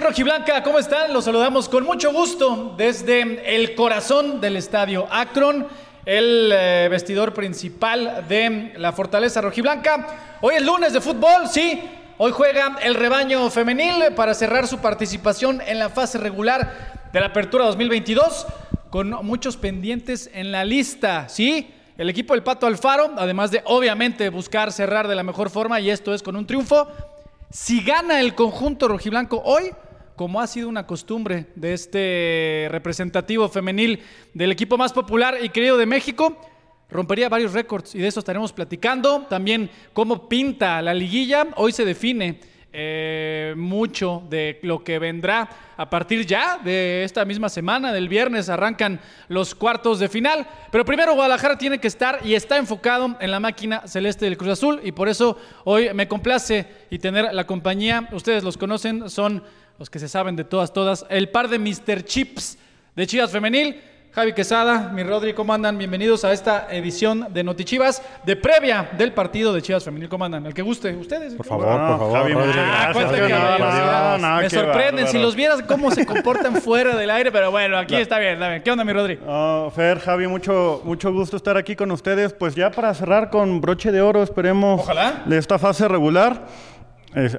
Rojiblanca? 0.00 0.62
¿Cómo 0.62 0.78
están? 0.78 1.12
Los 1.12 1.24
saludamos 1.24 1.68
con 1.68 1.84
mucho 1.84 2.12
gusto 2.12 2.74
desde 2.76 3.54
el 3.54 3.74
corazón 3.74 4.40
del 4.40 4.56
estadio 4.56 5.08
Akron, 5.10 5.66
el 6.04 6.52
eh, 6.52 6.88
vestidor 6.90 7.34
principal 7.34 8.24
de 8.28 8.74
la 8.76 8.92
Fortaleza 8.92 9.40
Rojiblanca. 9.40 10.38
Hoy 10.40 10.54
es 10.54 10.62
lunes 10.62 10.92
de 10.92 11.00
fútbol, 11.00 11.48
sí. 11.50 11.82
Hoy 12.16 12.30
juega 12.30 12.78
el 12.82 12.94
rebaño 12.94 13.50
femenil 13.50 14.12
para 14.14 14.34
cerrar 14.34 14.68
su 14.68 14.78
participación 14.78 15.60
en 15.66 15.78
la 15.78 15.88
fase 15.88 16.18
regular 16.18 17.08
de 17.12 17.20
la 17.20 17.26
Apertura 17.26 17.64
2022 17.66 18.46
con 18.90 19.10
muchos 19.26 19.56
pendientes 19.56 20.30
en 20.32 20.52
la 20.52 20.64
lista, 20.64 21.28
¿sí? 21.28 21.74
El 21.96 22.08
equipo 22.08 22.34
del 22.34 22.44
Pato 22.44 22.66
Alfaro, 22.66 23.14
además 23.16 23.50
de 23.50 23.62
obviamente 23.64 24.28
buscar 24.28 24.70
cerrar 24.72 25.08
de 25.08 25.16
la 25.16 25.24
mejor 25.24 25.50
forma, 25.50 25.80
y 25.80 25.90
esto 25.90 26.14
es 26.14 26.22
con 26.22 26.36
un 26.36 26.46
triunfo, 26.46 26.88
si 27.50 27.82
gana 27.82 28.20
el 28.20 28.34
conjunto 28.34 28.88
rojiblanco 28.88 29.42
hoy, 29.44 29.72
como 30.18 30.40
ha 30.40 30.48
sido 30.48 30.68
una 30.68 30.84
costumbre 30.84 31.46
de 31.54 31.72
este 31.72 32.66
representativo 32.72 33.48
femenil 33.48 34.00
del 34.34 34.50
equipo 34.50 34.76
más 34.76 34.92
popular 34.92 35.38
y 35.40 35.48
querido 35.48 35.78
de 35.78 35.86
México, 35.86 36.36
rompería 36.90 37.28
varios 37.28 37.52
récords 37.52 37.94
y 37.94 38.00
de 38.00 38.08
eso 38.08 38.18
estaremos 38.18 38.52
platicando. 38.52 39.26
También 39.30 39.70
cómo 39.92 40.28
pinta 40.28 40.82
la 40.82 40.92
liguilla. 40.92 41.46
Hoy 41.54 41.70
se 41.70 41.84
define 41.84 42.40
eh, 42.72 43.54
mucho 43.56 44.24
de 44.28 44.58
lo 44.62 44.82
que 44.82 44.98
vendrá 44.98 45.48
a 45.76 45.88
partir 45.88 46.26
ya 46.26 46.58
de 46.58 47.04
esta 47.04 47.24
misma 47.24 47.48
semana, 47.48 47.92
del 47.92 48.08
viernes, 48.08 48.48
arrancan 48.48 49.00
los 49.28 49.54
cuartos 49.54 50.00
de 50.00 50.08
final. 50.08 50.48
Pero 50.72 50.84
primero 50.84 51.14
Guadalajara 51.14 51.56
tiene 51.56 51.78
que 51.78 51.86
estar 51.86 52.26
y 52.26 52.34
está 52.34 52.56
enfocado 52.56 53.16
en 53.20 53.30
la 53.30 53.38
máquina 53.38 53.86
celeste 53.86 54.24
del 54.24 54.36
Cruz 54.36 54.54
Azul 54.54 54.80
y 54.82 54.90
por 54.90 55.08
eso 55.08 55.38
hoy 55.62 55.94
me 55.94 56.08
complace 56.08 56.66
y 56.90 56.98
tener 56.98 57.32
la 57.32 57.46
compañía, 57.46 58.08
ustedes 58.10 58.42
los 58.42 58.58
conocen, 58.58 59.08
son 59.08 59.44
los 59.78 59.88
que 59.90 59.98
se 59.98 60.08
saben 60.08 60.34
de 60.36 60.44
todas, 60.44 60.72
todas, 60.72 61.06
el 61.08 61.28
par 61.28 61.48
de 61.48 61.58
Mr. 61.58 62.02
Chips 62.04 62.58
de 62.96 63.06
Chivas 63.06 63.30
Femenil. 63.30 63.80
Javi 64.10 64.32
Quesada, 64.32 64.88
mi 64.88 65.04
Rodri, 65.04 65.32
¿cómo 65.34 65.52
andan? 65.52 65.78
Bienvenidos 65.78 66.24
a 66.24 66.32
esta 66.32 66.66
edición 66.72 67.26
de 67.32 67.44
Notichivas, 67.44 68.02
de 68.24 68.34
previa 68.34 68.88
del 68.98 69.12
partido 69.12 69.52
de 69.52 69.62
Chivas 69.62 69.84
Femenil. 69.84 70.08
¿Cómo 70.08 70.24
andan? 70.24 70.44
El 70.46 70.54
que 70.54 70.62
guste, 70.62 70.92
ustedes. 70.96 71.34
Por 71.34 71.46
favor, 71.46 71.66
por 71.66 71.98
favor. 71.98 72.12
Javi, 72.18 72.34
muchas 72.34 72.56
Ah, 72.56 72.90
gracias. 72.92 73.28
caballerosidad. 73.30 74.18
no, 74.18 74.28
no, 74.34 74.40
Me 74.40 74.50
sorprenden 74.50 75.06
si 75.06 75.18
los 75.18 75.36
vieras 75.36 75.62
cómo 75.62 75.92
se 75.92 76.04
comportan 76.04 76.56
fuera 76.62 76.96
del 76.96 77.10
aire, 77.10 77.30
pero 77.30 77.52
bueno, 77.52 77.76
aquí 77.78 77.94
está 77.94 78.18
bien, 78.18 78.32
está 78.32 78.48
bien. 78.48 78.62
¿Qué 78.62 78.70
onda, 78.72 78.82
mi 78.84 78.92
Rodri? 78.92 79.20
Oh, 79.24 79.70
Fer, 79.76 80.00
Javi, 80.00 80.26
mucho, 80.26 80.80
mucho 80.84 81.12
gusto 81.12 81.36
estar 81.36 81.56
aquí 81.56 81.76
con 81.76 81.90
ustedes. 81.92 82.32
Pues 82.32 82.56
ya 82.56 82.72
para 82.72 82.92
cerrar 82.94 83.30
con 83.30 83.60
broche 83.60 83.92
de 83.92 84.00
oro, 84.00 84.24
esperemos 84.24 84.80
Ojalá. 84.80 85.22
de 85.26 85.38
esta 85.38 85.60
fase 85.60 85.86
regular. 85.86 86.46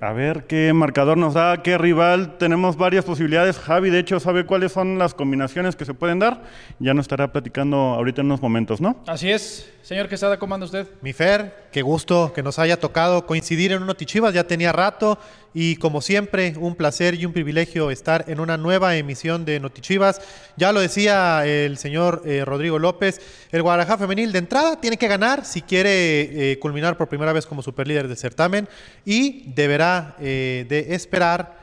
A 0.01 0.13
ver 0.13 0.45
qué 0.47 0.73
marcador 0.73 1.17
nos 1.17 1.35
da, 1.35 1.61
qué 1.61 1.77
rival. 1.77 2.37
Tenemos 2.37 2.75
varias 2.75 3.05
posibilidades. 3.05 3.59
Javi, 3.59 3.89
de 3.89 3.99
hecho, 3.99 4.19
sabe 4.19 4.45
cuáles 4.45 4.71
son 4.71 4.97
las 4.97 5.13
combinaciones 5.13 5.75
que 5.75 5.85
se 5.85 5.93
pueden 5.93 6.19
dar. 6.19 6.43
Ya 6.79 6.93
nos 6.93 7.03
estará 7.03 7.31
platicando 7.31 7.77
ahorita 7.77 8.21
en 8.21 8.27
unos 8.27 8.41
momentos, 8.41 8.81
¿no? 8.81 8.97
Así 9.05 9.29
es. 9.29 9.71
Señor 9.89 10.07
Quesada, 10.07 10.37
¿cómo 10.37 10.53
anda 10.53 10.67
usted? 10.67 10.85
Mi 11.01 11.13
Fer, 11.13 11.67
qué 11.71 11.81
gusto 11.81 12.31
que 12.31 12.43
nos 12.43 12.59
haya 12.59 12.79
tocado 12.79 13.25
coincidir 13.25 13.71
en 13.71 13.81
un 13.81 13.87
Notichivas, 13.87 14.35
ya 14.35 14.43
tenía 14.43 14.71
rato 14.71 15.17
y 15.51 15.77
como 15.77 16.01
siempre 16.01 16.53
un 16.59 16.75
placer 16.75 17.15
y 17.15 17.25
un 17.25 17.33
privilegio 17.33 17.89
estar 17.89 18.23
en 18.27 18.39
una 18.39 18.55
nueva 18.55 18.97
emisión 18.97 19.45
de 19.45 19.59
Notichivas. 19.59 20.21
Ya 20.57 20.71
lo 20.73 20.79
decía 20.79 21.43
el 21.43 21.79
señor 21.79 22.21
eh, 22.23 22.45
Rodrigo 22.45 22.77
López, 22.77 23.19
el 23.51 23.63
Guadalajara 23.63 23.97
femenil 23.97 24.31
de 24.31 24.37
entrada 24.37 24.79
tiene 24.79 24.97
que 24.97 25.07
ganar 25.07 25.43
si 25.43 25.63
quiere 25.63 26.51
eh, 26.51 26.59
culminar 26.59 26.95
por 26.95 27.09
primera 27.09 27.33
vez 27.33 27.47
como 27.47 27.63
superlíder 27.63 28.07
del 28.07 28.17
certamen 28.17 28.69
y 29.05 29.51
deberá 29.55 30.15
eh, 30.19 30.67
de 30.69 30.93
esperar 30.93 31.57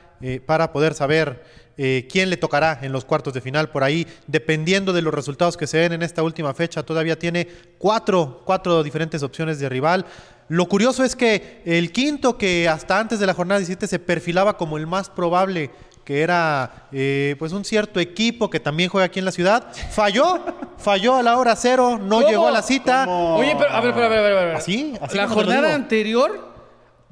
para 0.47 0.73
poder 0.73 0.95
saber 0.95 1.45
eh, 1.79 2.09
quién 2.11 2.31
le 2.31 2.37
tocará 2.37 2.79
en 2.83 2.93
los 2.93 3.05
cuartos 3.05 3.35
de 3.35 3.41
final. 3.41 3.71
Por 3.71 3.85
ahí, 3.85 4.07
dependiendo 4.27 4.93
de 4.93 5.03
los 5.03 5.13
resultados 5.13 5.57
que 5.57 5.67
se 5.67 5.79
den 5.79 5.93
en 5.93 6.03
esta 6.03 6.23
última 6.23 6.55
fecha, 6.55 6.83
todavía 6.83 7.19
tiene 7.19 7.49
cuatro, 7.79 8.43
cuatro 8.45 8.83
diferentes 8.83 9.23
opciones 9.23 9.59
de 9.59 9.69
rival. 9.69 10.07
Lo 10.49 10.67
curioso 10.67 11.05
es 11.05 11.17
que 11.17 11.63
el 11.65 11.93
quinto, 11.93 12.39
que 12.39 12.69
hasta 12.69 12.99
antes 12.99 13.19
de 13.19 13.27
la 13.27 13.35
jornada 13.35 13.59
17 13.59 13.87
se 13.87 13.99
perfilaba 13.99 14.57
como 14.57 14.77
el 14.79 14.87
más 14.87 15.11
probable, 15.11 15.71
que 16.05 16.23
era 16.23 16.89
eh, 16.93 17.35
pues 17.39 17.53
un 17.53 17.65
cierto 17.65 17.99
equipo 17.99 18.49
que 18.49 18.61
también 18.61 18.89
juega 18.89 19.07
aquí 19.07 19.19
en 19.19 19.25
la 19.25 19.33
ciudad, 19.33 19.67
falló, 19.91 20.39
falló 20.79 21.17
a 21.17 21.23
la 21.25 21.37
hora 21.37 21.57
cero, 21.57 21.99
no 22.01 22.19
¿Cómo? 22.19 22.29
llegó 22.29 22.47
a 22.47 22.53
la 22.53 22.63
cita. 22.63 23.07
¿Cómo? 23.07 23.37
Oye, 23.37 23.57
pero 23.59 23.71
a 23.73 23.81
ver, 23.81 23.93
a 23.93 23.97
ver, 23.97 24.05
a 24.05 24.09
ver, 24.09 24.19
a 24.19 24.23
ver, 24.23 24.39
a 24.39 24.45
ver. 24.45 24.57
¿Así? 24.57 24.95
¿Así 25.01 25.17
La 25.17 25.29
jornada 25.29 25.75
anterior 25.75 26.55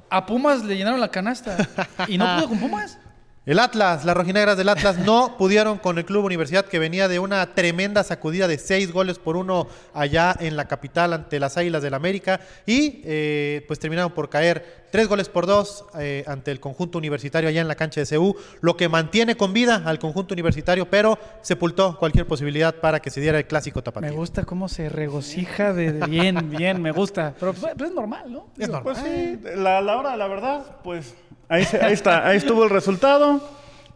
a 0.09 0.25
Pumas 0.25 0.63
le 0.63 0.77
llenaron 0.77 1.01
la 1.01 1.09
canasta 1.09 1.57
y 2.07 2.17
no 2.17 2.37
pudo 2.37 2.47
con 2.49 2.59
Pumas. 2.59 2.97
El 3.45 3.59
Atlas, 3.59 4.05
las 4.05 4.17
rojinegras 4.17 4.57
del 4.57 4.69
Atlas 4.69 4.97
no 4.97 5.37
pudieron 5.37 5.77
con 5.77 5.99
el 5.99 6.05
Club 6.05 6.25
Universidad 6.25 6.65
que 6.65 6.79
venía 6.79 7.07
de 7.07 7.19
una 7.19 7.53
tremenda 7.53 8.03
sacudida 8.03 8.47
de 8.47 8.57
seis 8.57 8.91
goles 8.91 9.19
por 9.19 9.37
uno 9.37 9.67
allá 9.93 10.35
en 10.39 10.55
la 10.57 10.67
capital 10.67 11.13
ante 11.13 11.39
las 11.39 11.55
Águilas 11.55 11.83
del 11.83 11.93
América 11.93 12.39
y 12.65 13.01
eh, 13.05 13.63
pues 13.67 13.77
terminaron 13.77 14.13
por 14.13 14.29
caer 14.29 14.84
tres 14.95 15.07
goles 15.09 15.27
por 15.29 15.45
dos 15.45 15.83
eh, 15.99 16.23
ante 16.27 16.51
el 16.51 16.59
conjunto 16.59 16.97
universitario 16.97 17.49
allá 17.49 17.59
en 17.61 17.67
la 17.67 17.75
cancha 17.75 18.01
de 18.01 18.17
CU, 18.17 18.35
lo 18.61 18.77
que 18.77 18.87
mantiene 18.87 19.35
con 19.35 19.51
vida 19.53 19.81
al 19.85 19.99
conjunto 19.99 20.33
universitario, 20.33 20.89
pero 20.89 21.19
sepultó 21.41 21.97
cualquier 21.97 22.25
posibilidad 22.27 22.75
para 22.75 22.99
que 23.01 23.09
se 23.09 23.19
diera 23.19 23.37
el 23.37 23.45
clásico 23.45 23.79
Me 23.79 23.83
tapatío. 23.83 24.13
gusta 24.13 24.43
cómo 24.45 24.69
se 24.69 24.87
regocija 24.89 25.73
de, 25.73 25.91
de 25.93 26.07
bien, 26.07 26.49
bien, 26.49 26.81
me 26.81 26.91
gusta. 26.91 27.33
Pero, 27.39 27.53
pues, 27.53 27.73
es 27.77 27.91
normal, 27.93 28.31
¿no? 28.31 28.47
Es 28.57 28.69
normal. 28.69 28.83
Pues 28.83 28.97
sí, 28.99 29.39
la, 29.57 29.81
la 29.81 29.97
hora, 29.97 30.15
la 30.15 30.27
verdad, 30.27 30.77
pues 30.83 31.13
ahí, 31.49 31.65
se- 31.65 31.83
ahí 31.83 31.93
está, 31.93 32.25
ahí 32.27 32.37
estuvo 32.37 32.63
el 32.63 32.69
resultado. 32.69 33.41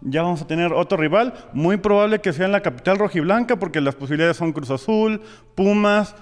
Ya 0.01 0.21
vamos 0.21 0.41
a 0.41 0.47
tener 0.47 0.71
otro 0.71 0.97
rival, 0.97 1.33
muy 1.51 1.75
probable 1.75 2.19
que 2.19 2.31
sea 2.31 2.45
en 2.45 2.53
la 2.53 2.61
capital 2.61 2.97
rojiblanca, 2.97 3.57
porque 3.57 3.81
las 3.81 3.95
posibilidades 3.95 4.37
son 4.37 4.53
Cruz 4.53 4.69
Azul, 4.69 5.21
Pumas, 5.55 6.15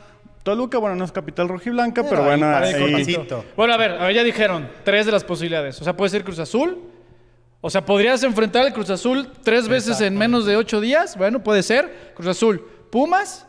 Toluca, 0.48 0.78
bueno, 0.78 0.96
no 0.96 1.04
es 1.04 1.12
capital 1.12 1.50
rojiblanca, 1.50 2.04
pero, 2.04 2.24
Pero 2.24 2.32
ahí 2.32 2.40
bueno, 2.40 2.56
ahí-. 2.56 3.28
Bueno, 3.58 3.74
a 3.74 3.78
ver, 3.78 3.92
a 3.92 4.06
ver, 4.06 4.16
ya 4.16 4.24
dijeron 4.24 4.70
tres 4.86 5.06
de 5.06 5.12
las 5.12 5.26
posibilidades. 5.26 5.82
O 5.82 5.84
sea, 5.84 5.98
puede 5.98 6.10
ser 6.10 6.24
Cruz 6.24 6.40
Azul. 6.40 6.84
O 7.60 7.70
sea, 7.70 7.84
podrías 7.84 8.24
enfrentar 8.24 8.66
al 8.66 8.72
Cruz 8.72 8.90
Azul 8.90 9.28
tres 9.44 9.68
veces 9.68 10.00
en 10.00 10.16
menos 10.18 10.46
de 10.46 10.56
ocho 10.56 10.80
días. 10.80 11.18
Bueno, 11.18 11.44
puede 11.44 11.64
ser. 11.64 12.14
Cruz 12.16 12.30
Azul, 12.30 12.66
Pumas, 12.90 13.46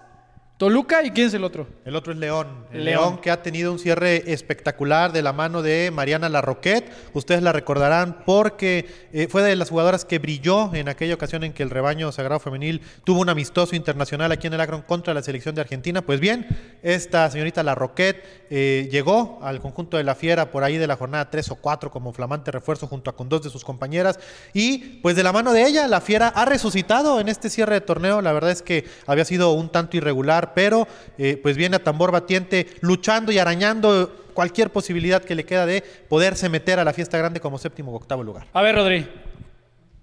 Toluca 0.58 1.04
y 1.04 1.12
¿quién 1.12 1.28
es 1.28 1.34
el 1.34 1.44
otro? 1.44 1.68
El 1.84 1.94
otro 1.94 2.12
es 2.12 2.18
León. 2.18 2.66
El 2.72 2.84
León. 2.84 3.00
León. 3.00 3.18
que 3.18 3.30
ha 3.30 3.44
tenido 3.44 3.70
un 3.70 3.78
cierre 3.78 4.32
espectacular 4.32 5.12
de 5.12 5.22
la 5.22 5.32
mano 5.32 5.62
de 5.62 5.92
Mariana 5.92 6.28
Larroquette. 6.28 6.90
Ustedes 7.12 7.44
la 7.44 7.52
recordarán 7.52 8.24
porque 8.26 8.88
eh, 9.12 9.28
fue 9.30 9.44
de 9.44 9.54
las 9.54 9.70
jugadoras 9.70 10.04
que 10.04 10.18
brilló 10.18 10.74
en 10.74 10.88
aquella 10.88 11.14
ocasión 11.14 11.44
en 11.44 11.52
que 11.52 11.62
el 11.62 11.70
rebaño 11.70 12.10
sagrado 12.10 12.40
femenil 12.40 12.82
tuvo 13.04 13.20
un 13.20 13.28
amistoso 13.28 13.76
internacional 13.76 14.32
aquí 14.32 14.48
en 14.48 14.54
el 14.54 14.60
Agron 14.60 14.82
contra 14.82 15.14
la 15.14 15.22
selección 15.22 15.54
de 15.54 15.60
Argentina. 15.60 16.02
Pues 16.02 16.18
bien, 16.18 16.48
esta 16.82 17.30
señorita 17.30 17.62
Larroquette 17.62 18.24
eh, 18.50 18.88
llegó 18.90 19.38
al 19.42 19.60
conjunto 19.60 19.96
de 19.96 20.02
la 20.02 20.16
Fiera 20.16 20.50
por 20.50 20.64
ahí 20.64 20.76
de 20.76 20.88
la 20.88 20.96
jornada 20.96 21.30
3 21.30 21.52
o 21.52 21.54
4 21.54 21.92
como 21.92 22.12
flamante 22.12 22.50
refuerzo 22.50 22.88
junto 22.88 23.10
a 23.10 23.14
con 23.14 23.28
dos 23.28 23.44
de 23.44 23.50
sus 23.50 23.64
compañeras. 23.64 24.18
Y 24.52 24.78
pues 25.02 25.14
de 25.14 25.22
la 25.22 25.32
mano 25.32 25.52
de 25.52 25.68
ella, 25.68 25.86
la 25.86 26.00
Fiera 26.00 26.26
ha 26.26 26.44
resucitado 26.46 27.20
en 27.20 27.28
este 27.28 27.48
cierre 27.48 27.74
de 27.74 27.80
torneo. 27.80 28.22
La 28.22 28.32
verdad 28.32 28.50
es 28.50 28.62
que 28.62 28.86
había 29.06 29.24
sido 29.24 29.52
un 29.52 29.70
tanto 29.70 29.96
irregular, 29.96 30.47
pero 30.54 30.86
eh, 31.16 31.38
pues 31.42 31.56
viene 31.56 31.76
a 31.76 31.84
tambor 31.84 32.12
batiente 32.12 32.66
luchando 32.80 33.32
y 33.32 33.38
arañando 33.38 34.26
cualquier 34.34 34.70
posibilidad 34.70 35.22
que 35.22 35.34
le 35.34 35.44
queda 35.44 35.66
de 35.66 35.82
poderse 35.82 36.48
meter 36.48 36.78
a 36.78 36.84
la 36.84 36.92
fiesta 36.92 37.18
grande 37.18 37.40
como 37.40 37.58
séptimo 37.58 37.92
o 37.92 37.96
octavo 37.96 38.22
lugar. 38.22 38.46
A 38.52 38.62
ver, 38.62 38.76
Rodri. 38.76 39.08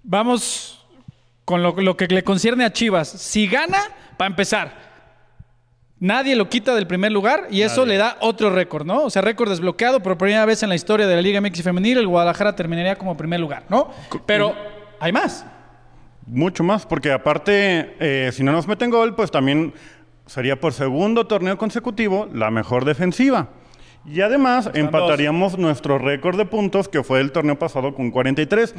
Vamos 0.02 0.84
con 1.44 1.62
lo, 1.62 1.72
lo 1.72 1.96
que 1.96 2.06
le 2.06 2.22
concierne 2.22 2.64
a 2.64 2.72
Chivas. 2.72 3.08
Si 3.08 3.46
gana, 3.46 3.78
para 4.16 4.28
empezar, 4.28 4.86
nadie 5.98 6.36
lo 6.36 6.48
quita 6.48 6.74
del 6.74 6.86
primer 6.86 7.12
lugar 7.12 7.46
y 7.50 7.62
eso 7.62 7.86
le 7.86 7.96
da 7.96 8.16
otro 8.20 8.50
récord, 8.50 8.86
¿no? 8.86 9.04
O 9.04 9.10
sea, 9.10 9.22
récord 9.22 9.50
desbloqueado 9.50 10.00
por 10.00 10.18
primera 10.18 10.44
vez 10.44 10.62
en 10.62 10.68
la 10.68 10.74
historia 10.74 11.06
de 11.06 11.16
la 11.16 11.22
Liga 11.22 11.40
MX 11.40 11.62
Femenil. 11.62 11.98
El 11.98 12.06
Guadalajara 12.06 12.54
terminaría 12.54 12.96
como 12.96 13.16
primer 13.16 13.40
lugar, 13.40 13.64
¿no? 13.68 13.90
Pero 14.26 14.54
hay 15.00 15.12
más. 15.12 15.46
mucho 16.26 16.64
más, 16.64 16.84
porque 16.84 17.12
aparte, 17.12 17.94
eh, 18.00 18.30
si 18.32 18.42
no 18.42 18.52
nos 18.52 18.66
meten 18.66 18.90
gol, 18.90 19.14
pues 19.14 19.30
también 19.30 19.72
sería 20.26 20.60
por 20.60 20.72
segundo 20.72 21.26
torneo 21.26 21.56
consecutivo 21.56 22.28
la 22.32 22.50
mejor 22.50 22.84
defensiva. 22.84 23.48
Y 24.04 24.20
además 24.20 24.70
empataríamos 24.74 25.58
nuestro 25.58 25.98
récord 25.98 26.36
de 26.36 26.44
puntos 26.44 26.88
que 26.88 27.02
fue 27.02 27.20
el 27.20 27.32
torneo 27.32 27.58
pasado 27.58 27.94
con 27.94 28.10
43. 28.10 28.74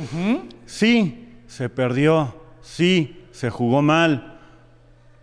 Sí, 0.65 1.27
se 1.47 1.69
perdió. 1.69 2.33
Sí, 2.61 3.25
se 3.31 3.49
jugó 3.49 3.81
mal. 3.81 4.33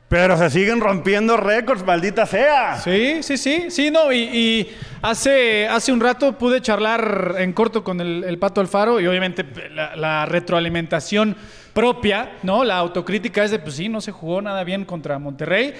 Pero 0.08 0.36
se 0.36 0.50
siguen 0.50 0.80
rompiendo 0.80 1.36
récords, 1.36 1.84
maldita 1.84 2.26
sea. 2.26 2.76
Sí, 2.76 3.22
sí, 3.22 3.36
sí, 3.36 3.70
sí, 3.70 3.90
no, 3.90 4.12
y, 4.12 4.18
y 4.18 4.70
hace, 5.02 5.66
hace 5.66 5.92
un 5.92 6.00
rato 6.00 6.38
pude 6.38 6.60
charlar 6.60 7.36
en 7.38 7.52
corto 7.52 7.82
con 7.82 8.00
el, 8.00 8.22
el 8.24 8.38
Pato 8.38 8.60
Alfaro 8.60 9.00
y 9.00 9.06
obviamente 9.06 9.44
la, 9.72 9.96
la 9.96 10.26
retroalimentación 10.26 11.34
propia, 11.72 12.34
¿no? 12.42 12.62
La 12.62 12.76
autocrítica 12.76 13.42
es 13.42 13.50
de, 13.50 13.58
pues 13.58 13.74
sí, 13.74 13.88
no 13.88 14.00
se 14.00 14.12
jugó 14.12 14.40
nada 14.40 14.62
bien 14.62 14.84
contra 14.84 15.18
Monterrey, 15.18 15.74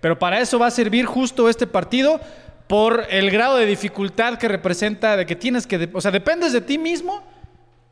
pero 0.00 0.18
para 0.18 0.40
eso 0.40 0.58
va 0.58 0.66
a 0.66 0.70
servir 0.70 1.06
justo 1.06 1.48
este 1.48 1.66
partido 1.66 2.20
por 2.68 3.06
el 3.10 3.30
grado 3.30 3.56
de 3.56 3.66
dificultad 3.66 4.38
que 4.38 4.46
representa, 4.46 5.16
de 5.16 5.26
que 5.26 5.34
tienes 5.34 5.66
que, 5.66 5.88
o 5.92 6.00
sea, 6.00 6.10
dependes 6.10 6.52
de 6.52 6.60
ti 6.60 6.78
mismo 6.78 7.22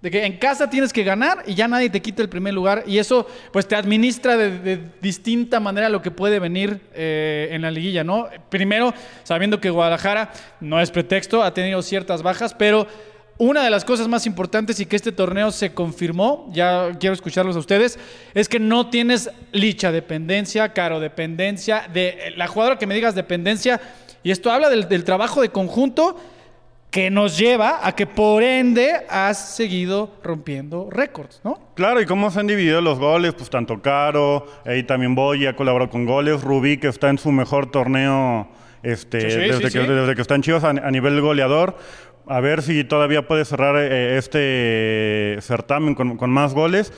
De 0.02 0.10
que 0.10 0.24
en 0.26 0.36
casa 0.36 0.68
tienes 0.68 0.92
que 0.92 1.02
ganar 1.02 1.42
y 1.46 1.54
ya 1.54 1.66
nadie 1.66 1.88
te 1.88 2.02
quita 2.02 2.22
el 2.22 2.28
primer 2.28 2.52
lugar. 2.52 2.84
Y 2.86 2.98
eso, 2.98 3.26
pues, 3.50 3.66
te 3.66 3.74
administra 3.74 4.36
de, 4.36 4.58
de 4.58 4.90
distinta 5.00 5.58
manera 5.58 5.88
lo 5.88 6.02
que 6.02 6.10
puede 6.10 6.38
venir 6.38 6.82
eh, 6.92 7.48
en 7.50 7.62
la 7.62 7.70
liguilla, 7.70 8.04
¿no? 8.04 8.28
Primero, 8.50 8.92
sabiendo 9.24 9.58
que 9.58 9.70
Guadalajara 9.70 10.30
no 10.60 10.80
es 10.80 10.90
pretexto, 10.90 11.42
ha 11.42 11.54
tenido 11.54 11.80
ciertas 11.80 12.22
bajas, 12.22 12.52
pero 12.52 12.86
una 13.38 13.62
de 13.62 13.70
las 13.70 13.84
cosas 13.84 14.08
más 14.08 14.26
importantes 14.26 14.80
y 14.80 14.86
que 14.86 14.96
este 14.96 15.12
torneo 15.12 15.50
se 15.50 15.74
confirmó, 15.74 16.48
ya 16.52 16.92
quiero 16.98 17.14
escucharlos 17.14 17.56
a 17.56 17.58
ustedes, 17.58 17.98
es 18.34 18.48
que 18.48 18.58
no 18.58 18.88
tienes 18.88 19.30
licha 19.52 19.92
dependencia, 19.92 20.72
caro 20.72 21.00
dependencia, 21.00 21.88
de 21.92 22.32
la 22.36 22.46
jugadora 22.46 22.78
que 22.78 22.86
me 22.86 22.94
digas 22.94 23.14
dependencia, 23.14 23.80
y 24.22 24.30
esto 24.30 24.50
habla 24.50 24.70
del, 24.70 24.88
del 24.88 25.04
trabajo 25.04 25.42
de 25.42 25.50
conjunto 25.50 26.16
que 26.90 27.10
nos 27.10 27.36
lleva 27.36 27.86
a 27.86 27.94
que 27.94 28.06
por 28.06 28.42
ende 28.42 29.04
has 29.10 29.54
seguido 29.54 30.12
rompiendo 30.22 30.88
récords, 30.90 31.40
¿no? 31.44 31.58
Claro, 31.74 32.00
y 32.00 32.06
cómo 32.06 32.30
se 32.30 32.40
han 32.40 32.46
dividido 32.46 32.80
los 32.80 32.98
goles, 32.98 33.34
pues 33.34 33.50
tanto 33.50 33.82
Caro, 33.82 34.46
ahí 34.64 34.82
también 34.82 35.14
Boy 35.14 35.46
ha 35.46 35.54
colaborado 35.54 35.90
con 35.90 36.06
goles, 36.06 36.42
Rubí 36.42 36.78
que 36.78 36.88
está 36.88 37.10
en 37.10 37.18
su 37.18 37.32
mejor 37.32 37.70
torneo 37.70 38.48
este, 38.82 39.20
Sí, 39.20 39.30
sí, 39.30 39.36
desde, 39.36 39.70
sí, 39.70 39.78
que, 39.78 39.86
desde 39.86 40.14
que 40.14 40.22
están 40.22 40.42
chivos 40.42 40.62
a, 40.64 40.70
a 40.70 40.90
nivel 40.90 41.20
goleador. 41.20 41.76
A 42.28 42.40
ver 42.40 42.62
si 42.62 42.82
todavía 42.82 43.26
puede 43.28 43.44
cerrar 43.44 43.76
eh, 43.76 44.18
este 44.18 45.38
certamen 45.40 45.94
con, 45.94 46.30
más 46.30 46.54
goles. 46.54 46.92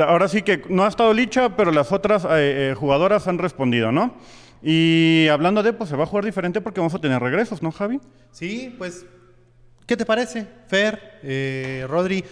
Ahora 0.00 0.26
sí 0.26 0.42
que 0.42 0.64
no 0.68 0.84
ha 0.84 0.88
estado 0.88 1.14
Licha, 1.14 1.56
pero 1.56 1.70
las 1.70 1.92
otras 1.92 2.24
eh, 2.24 2.28
eh, 2.70 2.74
jugadoras 2.76 3.28
han 3.28 3.38
respondido, 3.38 3.92
¿no? 3.92 4.14
Y 4.62 5.28
hablando 5.28 5.62
de, 5.62 5.72
pues 5.72 5.90
se 5.90 5.96
va 5.96 6.04
a 6.04 6.06
jugar 6.06 6.24
diferente 6.24 6.60
porque 6.60 6.80
vamos 6.80 6.94
a 6.94 6.98
tener 6.98 7.22
regresos, 7.22 7.62
¿no, 7.62 7.70
Javi? 7.70 8.00
Sí, 8.32 8.74
pues, 8.76 9.06
¿qué 9.86 9.96
te 9.96 10.04
parece, 10.04 10.48
Fer, 10.66 11.86
Rodri? 11.88 12.24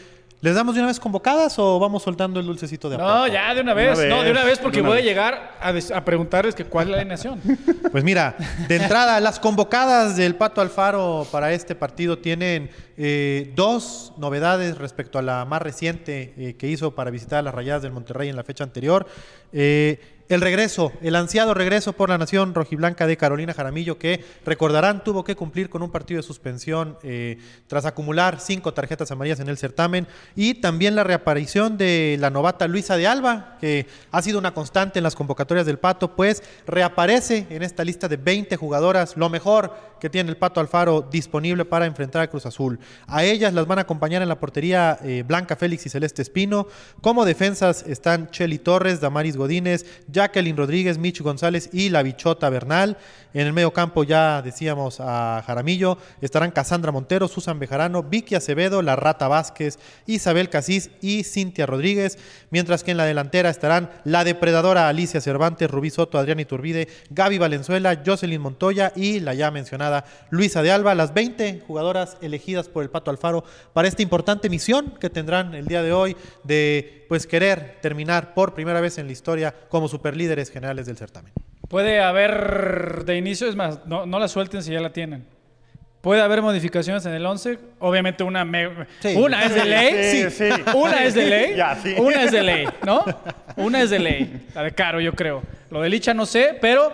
¿Les 0.44 0.54
damos 0.54 0.74
de 0.74 0.82
una 0.82 0.88
vez 0.88 1.00
convocadas 1.00 1.58
o 1.58 1.78
vamos 1.78 2.02
soltando 2.02 2.38
el 2.38 2.44
dulcecito 2.44 2.90
de 2.90 2.96
a 2.96 2.98
No, 2.98 3.04
poco? 3.06 3.26
ya 3.28 3.54
de 3.54 3.62
una 3.62 3.72
vez, 3.72 3.98
Una 3.98 4.08
no, 4.08 4.16
de 4.18 4.22
vez, 4.24 4.30
una 4.32 4.44
vez 4.44 4.58
porque 4.58 4.82
voy 4.82 4.98
a 4.98 5.00
llegar 5.00 5.56
a, 5.58 5.72
des- 5.72 5.90
a 5.90 6.04
preguntarles 6.04 6.54
que 6.54 6.66
cuál 6.66 6.88
es 6.88 6.90
la 6.90 6.96
alineación. 6.98 7.40
Pues 7.90 8.04
mira, 8.04 8.36
de 8.68 8.76
entrada, 8.76 9.20
las 9.20 9.40
convocadas 9.40 10.16
del 10.16 10.34
Pato 10.34 10.60
Alfaro 10.60 11.26
para 11.32 11.52
este 11.52 11.74
partido 11.74 12.18
tienen 12.18 12.68
eh, 12.98 13.52
dos 13.56 14.12
novedades 14.18 14.76
respecto 14.76 15.18
a 15.18 15.22
la 15.22 15.44
más 15.46 15.62
reciente 15.62 16.34
eh, 16.36 16.56
que 16.58 16.66
hizo 16.68 16.94
para 16.94 17.10
visitar 17.10 17.38
a 17.38 17.42
las 17.42 17.54
Rayadas 17.54 17.80
del 17.82 17.92
Monterrey 17.92 18.28
en 18.28 18.36
la 18.36 18.42
fecha 18.44 18.64
anterior. 18.64 19.06
Eh, 19.52 19.98
el 20.28 20.40
regreso, 20.40 20.92
el 21.02 21.16
ansiado 21.16 21.52
regreso 21.52 21.92
por 21.92 22.08
la 22.08 22.16
nación 22.16 22.54
rojiblanca 22.54 23.06
de 23.06 23.16
Carolina 23.16 23.52
Jaramillo, 23.52 23.98
que 23.98 24.24
recordarán 24.46 25.04
tuvo 25.04 25.22
que 25.22 25.36
cumplir 25.36 25.68
con 25.68 25.82
un 25.82 25.90
partido 25.90 26.18
de 26.18 26.26
suspensión 26.26 26.96
eh, 27.02 27.38
tras 27.66 27.84
acumular 27.84 28.40
cinco 28.40 28.72
tarjetas 28.72 29.10
amarillas 29.10 29.40
en 29.40 29.48
el 29.48 29.58
certamen. 29.58 30.06
Y 30.34 30.54
también 30.54 30.96
la 30.96 31.04
reaparición 31.04 31.76
de 31.76 32.16
la 32.18 32.30
novata 32.30 32.66
Luisa 32.68 32.96
de 32.96 33.06
Alba, 33.06 33.58
que 33.60 33.86
ha 34.10 34.22
sido 34.22 34.38
una 34.38 34.54
constante 34.54 34.98
en 34.98 35.02
las 35.02 35.14
convocatorias 35.14 35.66
del 35.66 35.78
Pato, 35.78 36.16
pues 36.16 36.42
reaparece 36.66 37.46
en 37.50 37.62
esta 37.62 37.84
lista 37.84 38.08
de 38.08 38.16
20 38.16 38.56
jugadoras, 38.56 39.16
lo 39.16 39.28
mejor 39.28 39.94
que 40.04 40.10
tiene 40.10 40.28
el 40.28 40.36
Pato 40.36 40.60
Alfaro 40.60 41.00
disponible 41.00 41.64
para 41.64 41.86
enfrentar 41.86 42.20
a 42.20 42.28
Cruz 42.28 42.44
Azul. 42.44 42.78
A 43.06 43.24
ellas 43.24 43.54
las 43.54 43.66
van 43.66 43.78
a 43.78 43.82
acompañar 43.82 44.20
en 44.20 44.28
la 44.28 44.38
portería 44.38 44.98
eh, 45.02 45.24
Blanca 45.26 45.56
Félix 45.56 45.86
y 45.86 45.88
Celeste 45.88 46.20
Espino. 46.20 46.66
Como 47.00 47.24
defensas 47.24 47.84
están 47.86 48.30
Cheli 48.30 48.58
Torres, 48.58 49.00
Damaris 49.00 49.38
Godínez, 49.38 49.86
Jacqueline 50.14 50.56
Rodríguez, 50.56 50.96
Michu 50.96 51.24
González 51.24 51.68
y 51.72 51.90
la 51.90 52.02
Bichota 52.02 52.48
Bernal. 52.48 52.96
En 53.34 53.46
el 53.48 53.52
medio 53.52 53.72
campo 53.72 54.04
ya 54.04 54.40
decíamos 54.42 55.00
a 55.00 55.42
Jaramillo, 55.44 55.98
estarán 56.20 56.52
Casandra 56.52 56.92
Montero, 56.92 57.26
Susan 57.26 57.58
Bejarano, 57.58 58.04
Vicky 58.04 58.36
Acevedo, 58.36 58.80
La 58.80 58.94
Rata 58.94 59.26
Vázquez, 59.26 59.78
Isabel 60.06 60.48
Casís 60.48 60.90
y 61.00 61.24
Cintia 61.24 61.66
Rodríguez, 61.66 62.16
mientras 62.50 62.84
que 62.84 62.92
en 62.92 62.96
la 62.96 63.06
delantera 63.06 63.50
estarán 63.50 63.90
la 64.04 64.22
depredadora 64.22 64.88
Alicia 64.88 65.20
Cervantes, 65.20 65.68
Rubí 65.68 65.90
Soto, 65.90 66.16
Adrián 66.16 66.38
Iturbide, 66.38 66.88
Gaby 67.10 67.38
Valenzuela, 67.38 68.00
Jocelyn 68.06 68.40
Montoya 68.40 68.92
y 68.94 69.18
la 69.18 69.34
ya 69.34 69.50
mencionada 69.50 70.04
Luisa 70.30 70.62
de 70.62 70.70
Alba, 70.70 70.94
las 70.94 71.12
20 71.12 71.64
jugadoras 71.66 72.16
elegidas 72.22 72.68
por 72.68 72.84
el 72.84 72.90
Pato 72.90 73.10
Alfaro 73.10 73.44
para 73.72 73.88
esta 73.88 74.02
importante 74.02 74.48
misión 74.48 74.94
que 75.00 75.10
tendrán 75.10 75.54
el 75.54 75.66
día 75.66 75.82
de 75.82 75.92
hoy 75.92 76.16
de 76.44 77.04
pues 77.08 77.26
querer 77.26 77.78
terminar 77.80 78.34
por 78.34 78.54
primera 78.54 78.80
vez 78.80 78.98
en 78.98 79.06
la 79.06 79.12
historia 79.12 79.54
como 79.68 79.88
superlíderes 80.08 80.50
generales 80.50 80.84
del 80.84 80.98
certamen. 80.98 81.32
Puede 81.66 81.98
haber 81.98 83.04
de 83.06 83.16
inicio, 83.16 83.48
es 83.48 83.56
más, 83.56 83.86
no, 83.86 84.04
no 84.04 84.18
la 84.18 84.28
suelten 84.28 84.62
si 84.62 84.70
ya 84.72 84.80
la 84.80 84.92
tienen. 84.92 85.24
Puede 86.02 86.20
haber 86.20 86.42
modificaciones 86.42 87.06
en 87.06 87.14
el 87.14 87.24
11. 87.24 87.58
Obviamente 87.78 88.22
una, 88.22 88.44
me- 88.44 88.68
Sí. 89.00 89.14
una 89.16 89.42
es 89.44 89.54
de 89.54 89.64
ley. 89.64 90.04
Sí, 90.10 90.30
sí. 90.30 90.50
Una 90.74 91.04
es 91.04 91.14
de 91.14 91.24
ley. 91.26 91.56
Ya, 91.56 91.74
sí. 91.82 91.94
Una 91.98 92.22
es 92.24 92.32
de 92.32 92.42
ley, 92.42 92.66
¿no? 92.84 93.02
Una 93.56 93.80
es 93.80 93.88
de 93.88 93.98
ley. 93.98 94.46
La 94.54 94.62
de 94.62 94.72
Caro, 94.72 95.00
yo 95.00 95.14
creo. 95.14 95.42
Lo 95.70 95.80
de 95.80 95.88
Licha 95.88 96.12
no 96.12 96.26
sé, 96.26 96.58
pero 96.60 96.92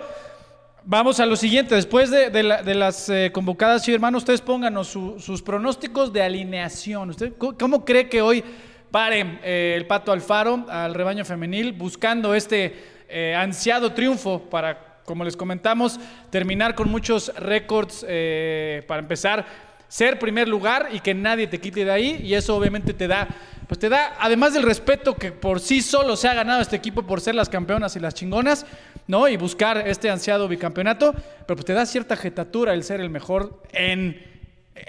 vamos 0.85 1.19
a 1.19 1.25
lo 1.25 1.35
siguiente. 1.35 1.75
Después 1.75 2.09
de, 2.09 2.29
de 2.29 2.43
la- 2.43 2.63
de 2.63 2.73
las 2.75 3.09
eh, 3.09 3.29
convocadas, 3.33 3.83
sí, 3.83 3.93
hermano, 3.93 4.19
ustedes 4.19 4.39
pónganos 4.39 4.87
su- 4.87 5.19
sus 5.19 5.41
pronósticos 5.41 6.13
de 6.13 6.23
alineación. 6.23 7.09
¿Usted 7.09 7.33
co- 7.37 7.57
cómo 7.59 7.83
cree 7.83 8.07
que 8.07 8.21
hoy 8.21 8.41
pare 8.89 9.39
eh, 9.43 9.73
el 9.75 9.85
Pato 9.85 10.13
Alfaro 10.13 10.65
al 10.69 10.93
rebaño 10.93 11.25
femenil 11.25 11.73
buscando 11.73 12.33
este 12.33 13.00
eh, 13.11 13.35
ansiado 13.35 13.93
triunfo 13.93 14.41
para 14.49 14.91
como 15.05 15.23
les 15.25 15.35
comentamos, 15.35 15.99
terminar 16.29 16.73
con 16.73 16.89
muchos 16.89 17.33
récords 17.35 18.05
eh, 18.07 18.83
para 18.87 19.01
empezar, 19.01 19.45
ser 19.87 20.17
primer 20.19 20.47
lugar 20.47 20.87
y 20.93 21.01
que 21.01 21.13
nadie 21.13 21.47
te 21.47 21.59
quite 21.59 21.83
de 21.83 21.91
ahí. 21.91 22.21
Y 22.23 22.33
eso 22.33 22.55
obviamente 22.55 22.93
te 22.93 23.09
da, 23.09 23.27
pues 23.67 23.77
te 23.77 23.89
da, 23.89 24.15
además 24.19 24.53
del 24.53 24.63
respeto 24.63 25.15
que 25.15 25.33
por 25.33 25.59
sí 25.59 25.81
solo 25.81 26.15
se 26.15 26.29
ha 26.29 26.33
ganado 26.33 26.61
este 26.61 26.77
equipo 26.77 27.03
por 27.03 27.19
ser 27.19 27.35
las 27.35 27.49
campeonas 27.49 27.95
y 27.97 27.99
las 27.99 28.13
chingonas, 28.13 28.65
¿no? 29.07 29.27
Y 29.27 29.35
buscar 29.35 29.85
este 29.85 30.09
ansiado 30.09 30.47
bicampeonato, 30.47 31.13
pero 31.13 31.55
pues 31.55 31.65
te 31.65 31.73
da 31.73 31.85
cierta 31.85 32.15
jetatura 32.15 32.73
el 32.73 32.83
ser 32.83 33.01
el 33.01 33.09
mejor 33.09 33.61
en, 33.73 34.30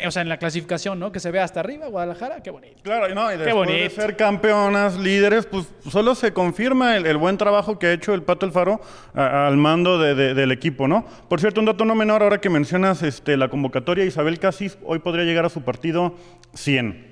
o 0.07 0.11
sea, 0.11 0.23
en 0.23 0.29
la 0.29 0.37
clasificación, 0.39 0.99
¿no? 0.99 1.13
Que 1.13 1.21
se 1.21 1.31
ve 1.31 1.41
hasta 1.41 1.61
arriba, 1.61 1.87
Guadalajara, 1.89 2.43
qué 2.43 2.51
bonito. 2.51 2.77
Claro, 2.83 3.15
no, 3.15 3.27
y 3.33 3.37
después 3.39 3.47
de 3.47 3.53
bonito. 3.53 3.95
ser 4.01 4.17
campeonas, 4.17 4.97
líderes, 4.99 5.47
pues 5.47 5.67
solo 5.89 6.15
se 6.15 6.33
confirma 6.33 6.97
el, 6.97 7.07
el 7.07 7.17
buen 7.17 7.37
trabajo 7.39 7.79
que 7.79 7.87
ha 7.89 7.93
hecho 7.93 8.15
el 8.15 8.23
Pato 8.23 8.47
Alfaro 8.47 8.81
a- 9.15 9.47
al 9.47 9.57
mando 9.57 9.99
de- 9.99 10.15
de- 10.15 10.35
del 10.35 10.53
equipo, 10.53 10.89
¿no? 10.89 11.05
Por 11.29 11.41
cierto, 11.41 11.61
un 11.61 11.67
dato 11.67 11.85
no 11.85 11.95
menor, 11.95 12.23
ahora 12.23 12.41
que 12.41 12.49
mencionas 12.51 13.03
este, 13.03 13.37
la 13.37 13.49
convocatoria, 13.49 14.05
Isabel 14.05 14.39
Casís 14.39 14.79
hoy 14.85 14.99
podría 15.01 15.25
llegar 15.25 15.45
a 15.45 15.49
su 15.49 15.63
partido 15.63 16.15
100. 16.55 17.12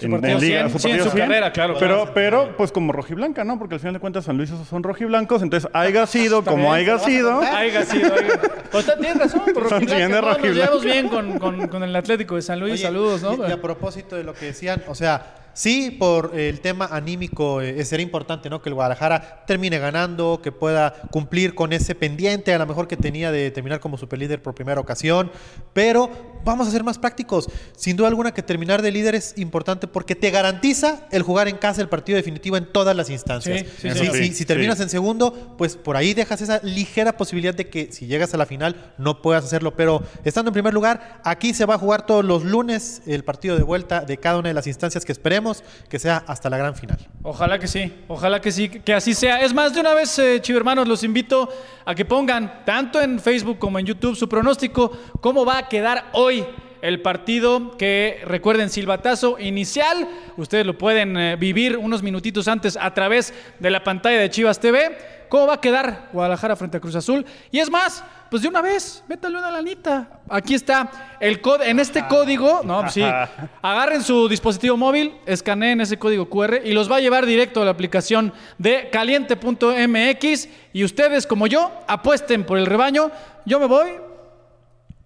Su 0.00 0.10
partido 0.10 0.40
100, 0.40 0.78
sí, 0.78 0.90
en 0.90 1.02
su 1.04 1.10
carrera, 1.10 1.52
claro, 1.52 1.74
Pero, 1.78 1.96
claro. 2.04 2.12
pero, 2.14 2.56
pues 2.56 2.72
como 2.72 2.92
rojiblanca, 2.92 3.44
¿no? 3.44 3.58
Porque 3.58 3.74
al 3.74 3.80
final 3.80 3.94
de 3.94 4.00
cuentas 4.00 4.24
San 4.24 4.36
Luis 4.36 4.50
son 4.68 4.82
rojiblancos, 4.82 5.42
entonces 5.42 5.70
haya 5.74 6.06
sido 6.06 6.42
como 6.44 6.72
haya 6.72 6.98
sido. 6.98 7.40
Haiga 7.40 7.84
sido, 7.84 8.14
haiga. 8.14 8.40
Pues 8.70 8.86
tienes 8.98 9.18
razón. 9.18 9.42
Nos 9.54 9.70
Rojiblanca. 9.70 10.48
llevamos 10.52 10.84
bien 10.84 11.08
con, 11.08 11.38
con- 11.38 11.68
con 11.68 11.82
el 11.82 11.94
Atlético 11.94 12.36
de 12.36 12.42
San 12.42 12.60
Luis. 12.60 12.74
Oye, 12.74 12.82
Saludos, 12.82 13.22
¿no? 13.22 13.34
Y, 13.46 13.50
y 13.50 13.52
a 13.52 13.60
propósito 13.60 14.16
de 14.16 14.24
lo 14.24 14.32
que 14.34 14.46
decían, 14.46 14.82
o 14.86 14.94
sea, 14.94 15.34
sí, 15.54 15.90
por 15.90 16.38
el 16.38 16.60
tema 16.60 16.86
anímico, 16.90 17.60
eh, 17.60 17.84
sería 17.84 18.04
importante, 18.04 18.48
¿no? 18.50 18.62
Que 18.62 18.68
el 18.68 18.74
Guadalajara 18.74 19.44
termine 19.46 19.78
ganando, 19.78 20.40
que 20.42 20.52
pueda 20.52 20.94
cumplir 21.10 21.54
con 21.54 21.72
ese 21.72 21.94
pendiente, 21.94 22.52
a 22.54 22.58
lo 22.58 22.66
mejor 22.66 22.88
que 22.88 22.96
tenía 22.96 23.30
de 23.32 23.50
terminar 23.50 23.80
como 23.80 23.98
superlíder 23.98 24.42
por 24.42 24.54
primera 24.54 24.80
ocasión. 24.80 25.30
Pero 25.72 26.10
vamos 26.44 26.68
a 26.68 26.70
ser 26.70 26.84
más 26.84 26.98
prácticos. 26.98 27.48
Sin 27.76 27.96
duda 27.96 28.08
alguna 28.08 28.32
que 28.32 28.42
terminar 28.42 28.82
de 28.82 28.90
líder 28.90 29.14
es 29.14 29.34
importante 29.36 29.86
porque 29.86 30.14
te 30.14 30.30
garantiza 30.30 31.06
el 31.10 31.22
jugar 31.22 31.48
en 31.48 31.56
casa 31.56 31.80
el 31.82 31.88
partido 31.88 32.16
definitivo 32.16 32.56
en 32.56 32.66
todas 32.72 32.96
las 32.96 33.10
instancias. 33.10 33.60
Sí, 33.60 33.64
sí, 33.66 33.90
Si- 33.90 33.98
señor. 33.98 34.16
si, 34.16 34.24
Sí, 34.28 34.34
si 34.34 34.44
terminas 34.44 34.76
sí. 34.78 34.84
en 34.84 34.88
segundo, 34.90 35.54
pues 35.58 35.76
por 35.76 35.96
ahí 35.96 36.14
dejas 36.14 36.40
esa 36.40 36.60
ligera 36.62 37.16
posibilidad 37.16 37.54
de 37.54 37.68
que 37.68 37.92
si 37.92 38.06
llegas 38.06 38.32
a 38.34 38.36
la 38.36 38.46
final 38.46 38.92
no 38.98 39.22
puedas 39.22 39.44
hacerlo. 39.44 39.74
Pero 39.76 40.02
estando 40.24 40.50
en 40.50 40.54
primer 40.54 40.74
lugar, 40.74 41.20
aquí 41.24 41.54
se 41.54 41.64
va 41.66 41.74
a 41.74 41.78
jugar 41.78 42.06
todos 42.06 42.24
los 42.24 42.44
lunes 42.44 43.02
el 43.06 43.24
partido 43.24 43.56
de 43.56 43.62
vuelta 43.62 44.00
de 44.00 44.16
cada 44.18 44.38
una 44.38 44.48
de 44.48 44.54
las 44.54 44.66
instancias 44.66 45.04
que 45.04 45.12
esperemos 45.12 45.39
que 45.88 45.98
sea 45.98 46.24
hasta 46.26 46.50
la 46.50 46.56
gran 46.56 46.74
final. 46.74 46.98
Ojalá 47.22 47.58
que 47.58 47.68
sí, 47.68 47.92
ojalá 48.08 48.40
que 48.40 48.52
sí, 48.52 48.68
que 48.68 48.94
así 48.94 49.14
sea. 49.14 49.40
Es 49.42 49.52
más, 49.54 49.74
de 49.74 49.80
una 49.80 49.94
vez, 49.94 50.18
eh, 50.18 50.40
chivermanos, 50.40 50.86
los 50.86 51.04
invito 51.04 51.48
a 51.84 51.94
que 51.94 52.04
pongan 52.04 52.64
tanto 52.64 53.00
en 53.00 53.18
Facebook 53.18 53.58
como 53.58 53.78
en 53.78 53.86
YouTube 53.86 54.16
su 54.16 54.28
pronóstico, 54.28 54.90
cómo 55.20 55.44
va 55.44 55.58
a 55.58 55.68
quedar 55.68 56.10
hoy 56.12 56.46
el 56.82 57.02
partido 57.02 57.76
que 57.76 58.20
recuerden 58.24 58.70
silbatazo 58.70 59.38
inicial. 59.38 60.08
Ustedes 60.36 60.66
lo 60.66 60.78
pueden 60.78 61.16
eh, 61.16 61.36
vivir 61.36 61.76
unos 61.76 62.02
minutitos 62.02 62.48
antes 62.48 62.78
a 62.80 62.92
través 62.94 63.34
de 63.58 63.70
la 63.70 63.84
pantalla 63.84 64.18
de 64.18 64.30
Chivas 64.30 64.60
TV. 64.60 64.96
¿Cómo 65.28 65.46
va 65.46 65.54
a 65.54 65.60
quedar 65.60 66.08
Guadalajara 66.12 66.56
frente 66.56 66.78
a 66.78 66.80
Cruz 66.80 66.96
Azul? 66.96 67.24
Y 67.50 67.58
es 67.58 67.70
más, 67.70 68.02
pues 68.30 68.42
de 68.42 68.48
una 68.48 68.62
vez, 68.62 69.02
métale 69.08 69.36
una 69.36 69.50
lanita. 69.50 70.20
Aquí 70.28 70.54
está 70.54 71.16
el 71.18 71.40
código, 71.40 71.64
en 71.64 71.80
este 71.80 72.06
código, 72.06 72.60
no, 72.64 72.82
pues 72.82 72.94
sí, 72.94 73.02
agarren 73.62 74.02
su 74.02 74.28
dispositivo 74.28 74.76
móvil, 74.76 75.16
escaneen 75.26 75.80
ese 75.80 75.98
código 75.98 76.30
QR 76.30 76.60
y 76.64 76.72
los 76.72 76.90
va 76.90 76.96
a 76.96 77.00
llevar 77.00 77.26
directo 77.26 77.60
a 77.60 77.64
la 77.64 77.72
aplicación 77.72 78.32
de 78.56 78.88
caliente.mx 78.90 80.48
y 80.72 80.84
ustedes 80.84 81.26
como 81.26 81.48
yo 81.48 81.72
apuesten 81.88 82.44
por 82.44 82.58
el 82.58 82.66
rebaño. 82.66 83.10
Yo 83.44 83.58
me 83.58 83.66
voy, 83.66 83.90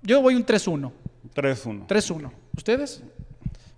yo 0.02 0.20
voy 0.20 0.34
un 0.34 0.44
3-1. 0.44 0.92
3-1. 1.34 1.86
3-1. 1.86 2.30
¿Ustedes? 2.56 3.02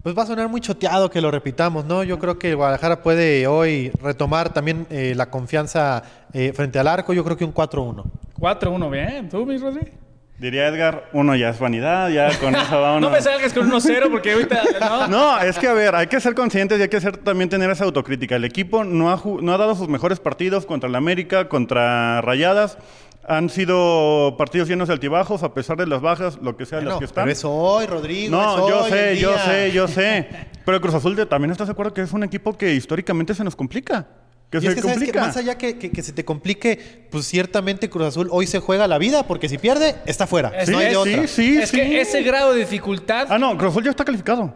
Pues 0.03 0.17
va 0.17 0.23
a 0.23 0.27
sonar 0.27 0.49
muy 0.49 0.61
choteado 0.61 1.11
que 1.11 1.21
lo 1.21 1.31
repitamos, 1.31 1.85
¿no? 1.85 2.05
Yo 2.05 2.19
creo 2.19 2.39
que 2.39 2.55
Guadalajara 2.55 3.03
puede 3.03 3.47
hoy 3.47 3.91
retomar 4.01 4.53
también 4.53 4.87
eh, 4.91 5.15
la 5.17 5.31
confianza 5.31 6.03
eh, 6.33 6.53
frente 6.53 6.79
al 6.79 6.87
arco. 6.87 7.13
Yo 7.13 7.25
creo 7.25 7.37
que 7.37 7.45
un 7.45 7.53
4-1. 7.53 8.05
4-1, 8.47 8.91
bien. 8.91 9.29
¿Tú, 9.29 9.45
mi 9.45 9.57
Rodri? 9.59 9.93
Diría 10.39 10.69
Edgar, 10.69 11.09
uno 11.15 11.35
ya 11.35 11.49
es 11.49 11.59
vanidad, 11.59 12.11
ya 12.11 12.29
con 12.39 12.55
eso 12.57 12.79
va 12.81 12.93
uno. 12.93 13.01
No 13.09 13.11
me 13.11 13.23
salgas 13.23 13.53
con 13.55 13.71
1-0 13.71 14.11
porque 14.11 14.33
ahorita. 14.33 14.63
No. 14.81 15.09
No, 15.09 15.39
es 15.41 15.59
que 15.59 15.67
a 15.67 15.73
ver, 15.73 15.95
hay 15.95 16.07
que 16.09 16.21
ser 16.21 16.35
conscientes 16.35 16.79
y 16.79 16.83
hay 16.83 16.89
que 16.89 17.01
ser, 17.01 17.17
también 17.17 17.49
tener 17.49 17.71
esa 17.71 17.85
autocrítica. 17.85 18.37
El 18.37 18.45
equipo 18.45 18.85
no 18.85 19.11
ha, 19.11 19.21
no 19.41 19.53
ha 19.55 19.57
dado 19.57 19.75
sus 19.75 19.89
mejores 19.89 20.21
partidos 20.21 20.67
contra 20.67 20.89
el 20.91 20.95
América, 20.95 21.49
contra 21.49 22.21
Rayadas. 22.21 22.77
Han 23.29 23.49
sido 23.51 24.37
partidos 24.39 24.69
llenos 24.69 24.87
de 24.87 24.95
altibajos, 24.95 25.43
a 25.43 25.53
pesar 25.53 25.77
de 25.79 25.87
las 25.89 26.01
bajas, 26.01 26.39
lo 26.43 26.57
que 26.57 26.65
sea, 26.65 26.79
Bueno, 26.79 26.91
las 26.91 26.99
que 27.01 27.07
están. 27.07 27.25
pero 27.25 27.33
es 27.33 27.45
hoy, 27.45 27.87
Rodrigo. 27.87 28.27
es 28.27 28.31
No, 28.31 28.69
yo 28.69 28.85
hoy 28.85 28.91
sé, 28.91 29.17
yo 29.17 29.31
día. 29.31 29.39
sé, 29.45 29.73
yo 29.73 29.89
sé. 29.89 30.29
Pero 30.65 30.81
Cruz 30.81 30.95
Azul 30.95 31.17
de- 31.17 31.27
también 31.27 31.51
estás 31.51 31.67
de 31.69 31.73
acuerdo 31.73 31.93
que 31.95 32.03
es 32.03 32.13
un 32.13 32.23
equipo 32.25 32.57
que 32.57 32.73
históricamente 32.75 33.35
se 33.35 33.43
nos 33.43 33.57
complica. 33.57 34.07
Que 34.51 34.59
Y 34.59 34.61
se 34.61 34.69
es 34.69 34.75
que, 34.77 34.81
¿sabes 34.83 34.97
complica. 34.99 35.21
más 35.23 35.37
allá 35.37 35.59
que, 35.59 35.77
que- 35.77 35.91
que 35.91 36.03
se 36.05 36.13
te 36.13 36.25
complique, 36.25 37.09
pues 37.11 37.27
ciertamente 37.27 37.91
Cruz 37.91 38.07
Azul 38.07 38.29
hoy 38.31 38.47
se 38.47 38.61
juega 38.61 38.87
la 38.87 38.97
vida, 38.99 39.27
porque 39.27 39.49
si 39.49 39.59
pierde, 39.59 39.97
está 40.07 40.27
fuera. 40.29 40.51
Es- 40.61 40.69
no 40.69 40.79
hay 40.79 40.91
de 40.91 40.97
otra. 40.97 41.27
sí, 41.27 41.59
es 41.59 41.71
sí. 41.71 41.77
que 41.77 42.01
ese 42.01 42.23
grado 42.23 42.53
de 42.53 42.61
dificultad. 42.61 43.27
Ah, 43.29 43.39
no, 43.39 43.57
Cruz 43.59 43.71
Azul 43.73 43.85
ya 43.85 43.91
está 43.91 44.05
calificado. 44.05 44.55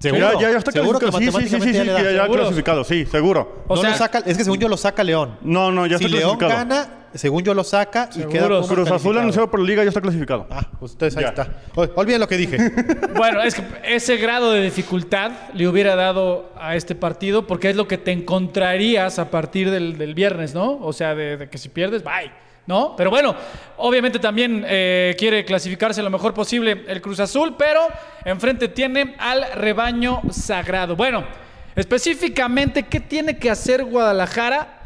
¿Seguro? 0.00 0.32
Ya, 0.34 0.40
ya, 0.40 0.50
ya 0.52 0.58
está 0.58 0.70
¿Seguro 0.72 0.98
que 0.98 1.06
calificado. 1.10 1.40
Sí, 1.40 1.48
sí, 1.48 1.60
sí, 1.60 1.66
sí, 1.68 1.72
ya 1.72 1.96
que 1.96 2.14
ya 2.14 2.22
¿Seguro? 2.22 2.40
clasificado, 2.42 2.84
sí, 2.84 3.06
seguro. 3.06 3.64
O 3.68 3.74
No 3.76 3.80
sea- 3.80 3.90
lo 3.90 3.96
saca, 3.96 4.18
es 4.26 4.36
que 4.36 4.44
según 4.44 4.58
yo 4.58 4.68
lo 4.68 4.76
saca 4.76 5.02
León. 5.04 5.36
No, 5.42 5.70
no, 5.72 5.86
ya 5.86 5.98
si 5.98 6.04
está 6.04 6.16
León 6.18 6.36
clasificado. 6.38 6.68
gana, 6.68 6.97
según 7.14 7.42
yo 7.42 7.54
lo 7.54 7.64
saca 7.64 8.10
y 8.14 8.22
queda 8.24 8.48
como 8.48 8.66
Cruz 8.66 8.78
Azul 8.80 8.88
calificado. 8.88 9.18
anunciado 9.20 9.50
por 9.50 9.60
la 9.60 9.66
liga 9.66 9.82
ya 9.82 9.88
está 9.88 10.00
clasificado. 10.00 10.46
Ah, 10.50 10.66
pues 10.78 10.92
entonces 10.92 11.16
ahí 11.16 11.22
Ya. 11.24 11.28
está. 11.30 11.48
Ol- 11.74 11.92
Olviden 11.96 12.20
lo 12.20 12.28
que 12.28 12.36
dije. 12.36 12.58
Bueno, 13.16 13.42
es 13.42 13.54
que 13.56 13.62
ese 13.84 14.16
grado 14.16 14.52
de 14.52 14.62
dificultad 14.62 15.32
le 15.54 15.66
hubiera 15.66 15.96
dado 15.96 16.52
a 16.58 16.76
este 16.76 16.94
partido 16.94 17.46
porque 17.46 17.70
es 17.70 17.76
lo 17.76 17.88
que 17.88 17.98
te 17.98 18.12
encontrarías 18.12 19.18
a 19.18 19.30
partir 19.30 19.70
del, 19.70 19.98
del 19.98 20.14
viernes, 20.14 20.54
¿no? 20.54 20.78
O 20.82 20.92
sea, 20.92 21.14
de, 21.14 21.36
de 21.36 21.48
que 21.48 21.58
si 21.58 21.68
pierdes, 21.68 22.04
bye, 22.04 22.30
¿no? 22.66 22.94
Pero 22.96 23.10
bueno, 23.10 23.34
obviamente 23.78 24.18
también 24.18 24.64
eh, 24.68 25.16
quiere 25.18 25.44
clasificarse 25.44 26.02
lo 26.02 26.10
mejor 26.10 26.34
posible 26.34 26.84
el 26.86 27.00
Cruz 27.00 27.18
Azul, 27.20 27.56
pero 27.58 27.80
enfrente 28.24 28.68
tiene 28.68 29.16
al 29.18 29.44
rebaño 29.54 30.20
sagrado. 30.30 30.94
Bueno, 30.94 31.24
específicamente, 31.74 32.84
¿qué 32.84 33.00
tiene 33.00 33.38
que 33.38 33.50
hacer 33.50 33.84
Guadalajara 33.84 34.77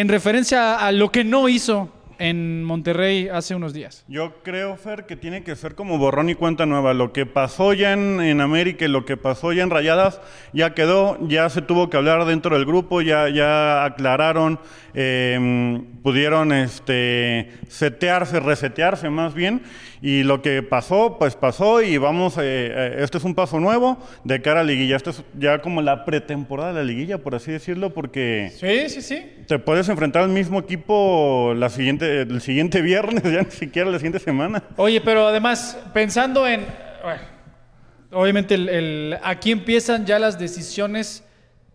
en 0.00 0.08
referencia 0.08 0.76
a 0.76 0.92
lo 0.92 1.10
que 1.10 1.24
no 1.24 1.48
hizo 1.48 1.90
en 2.18 2.62
Monterrey 2.64 3.28
hace 3.28 3.54
unos 3.54 3.72
días? 3.72 4.04
Yo 4.08 4.42
creo, 4.42 4.76
Fer, 4.76 5.06
que 5.06 5.16
tiene 5.16 5.42
que 5.42 5.56
ser 5.56 5.74
como 5.74 5.96
borrón 5.96 6.28
y 6.28 6.34
cuenta 6.34 6.66
nueva. 6.66 6.92
Lo 6.92 7.14
que 7.14 7.24
pasó 7.24 7.72
ya 7.72 7.94
en, 7.94 8.40
América 8.42 8.84
y 8.84 8.88
lo 8.88 9.06
que 9.06 9.16
pasó 9.16 9.54
ya 9.54 9.62
en 9.62 9.70
Rayadas, 9.70 10.20
ya 10.52 10.74
quedó, 10.74 11.18
ya 11.28 11.48
se 11.48 11.62
tuvo 11.62 11.88
que 11.88 11.96
hablar 11.96 12.26
dentro 12.26 12.54
del 12.56 12.66
grupo, 12.66 13.00
ya, 13.00 13.30
ya 13.30 13.84
aclararon, 13.84 14.60
eh, 14.92 15.82
pudieron 16.02 16.52
este, 16.52 17.52
setearse, 17.68 18.38
resetearse 18.40 19.08
más 19.08 19.32
bien. 19.32 19.62
Y 20.08 20.22
lo 20.22 20.40
que 20.40 20.62
pasó, 20.62 21.16
pues 21.18 21.34
pasó 21.34 21.82
y 21.82 21.98
vamos, 21.98 22.36
eh, 22.38 22.42
eh, 22.44 22.96
este 23.00 23.18
es 23.18 23.24
un 23.24 23.34
paso 23.34 23.58
nuevo 23.58 23.98
de 24.22 24.40
cara 24.40 24.60
a 24.60 24.62
la 24.62 24.68
liguilla. 24.70 24.94
Esto 24.94 25.10
es 25.10 25.24
ya 25.36 25.60
como 25.60 25.82
la 25.82 26.04
pretemporada 26.04 26.68
de 26.72 26.74
la 26.78 26.84
liguilla, 26.84 27.18
por 27.18 27.34
así 27.34 27.50
decirlo, 27.50 27.92
porque... 27.92 28.52
Sí, 28.56 28.88
sí, 28.88 29.02
sí. 29.02 29.44
Te 29.48 29.58
puedes 29.58 29.88
enfrentar 29.88 30.22
al 30.22 30.28
mismo 30.28 30.60
equipo 30.60 31.54
la 31.56 31.68
siguiente, 31.70 32.20
el 32.20 32.40
siguiente 32.40 32.82
viernes, 32.92 33.24
ya 33.24 33.42
ni 33.42 33.50
siquiera 33.50 33.90
la 33.90 33.98
siguiente 33.98 34.20
semana. 34.20 34.62
Oye, 34.76 35.00
pero 35.00 35.26
además, 35.26 35.76
pensando 35.92 36.46
en. 36.46 36.64
bueno, 37.02 37.22
obviamente, 38.12 38.54
el, 38.54 38.68
el- 38.68 39.18
aquí 39.24 39.50
empiezan 39.50 40.06
ya 40.06 40.20
las 40.20 40.38
decisiones 40.38 41.24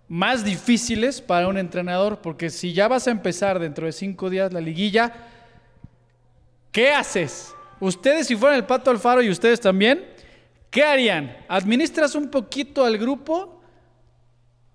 más 0.07 0.45
difíciles 0.45 1.19
para 1.19 1.49
un 1.49 1.57
entrenador, 1.57 2.19
porque 2.21 2.49
si 2.49 2.71
ya 2.71 2.87
vas 2.87 3.07
a 3.07 3.11
empezar 3.11 3.59
dentro 3.59 3.87
de 3.87 3.91
cinco 3.91 4.29
días 4.29 4.53
la 4.53 4.61
liguilla, 4.61 5.11
¿qué 6.71 6.91
haces? 6.93 7.53
Ustedes, 7.81 8.27
si 8.27 8.37
fueran 8.37 8.57
el 8.57 8.65
Pato 8.65 8.89
Alfaro 8.89 9.21
y 9.21 9.29
ustedes 9.29 9.59
también, 9.59 10.05
¿qué 10.69 10.85
harían? 10.85 11.35
¿Administras 11.49 12.15
un 12.15 12.29
poquito 12.29 12.85
al 12.85 12.97
grupo? 12.97 13.61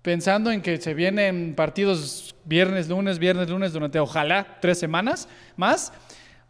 pensando 0.07 0.51
en 0.51 0.61
que 0.61 0.77
se 0.77 0.93
vienen 0.93 1.53
partidos 1.53 2.33
viernes, 2.45 2.87
lunes, 2.87 3.19
viernes, 3.19 3.49
lunes 3.49 3.73
durante 3.73 3.99
ojalá 3.99 4.57
tres 4.61 4.79
semanas 4.79 5.27
más, 5.57 5.91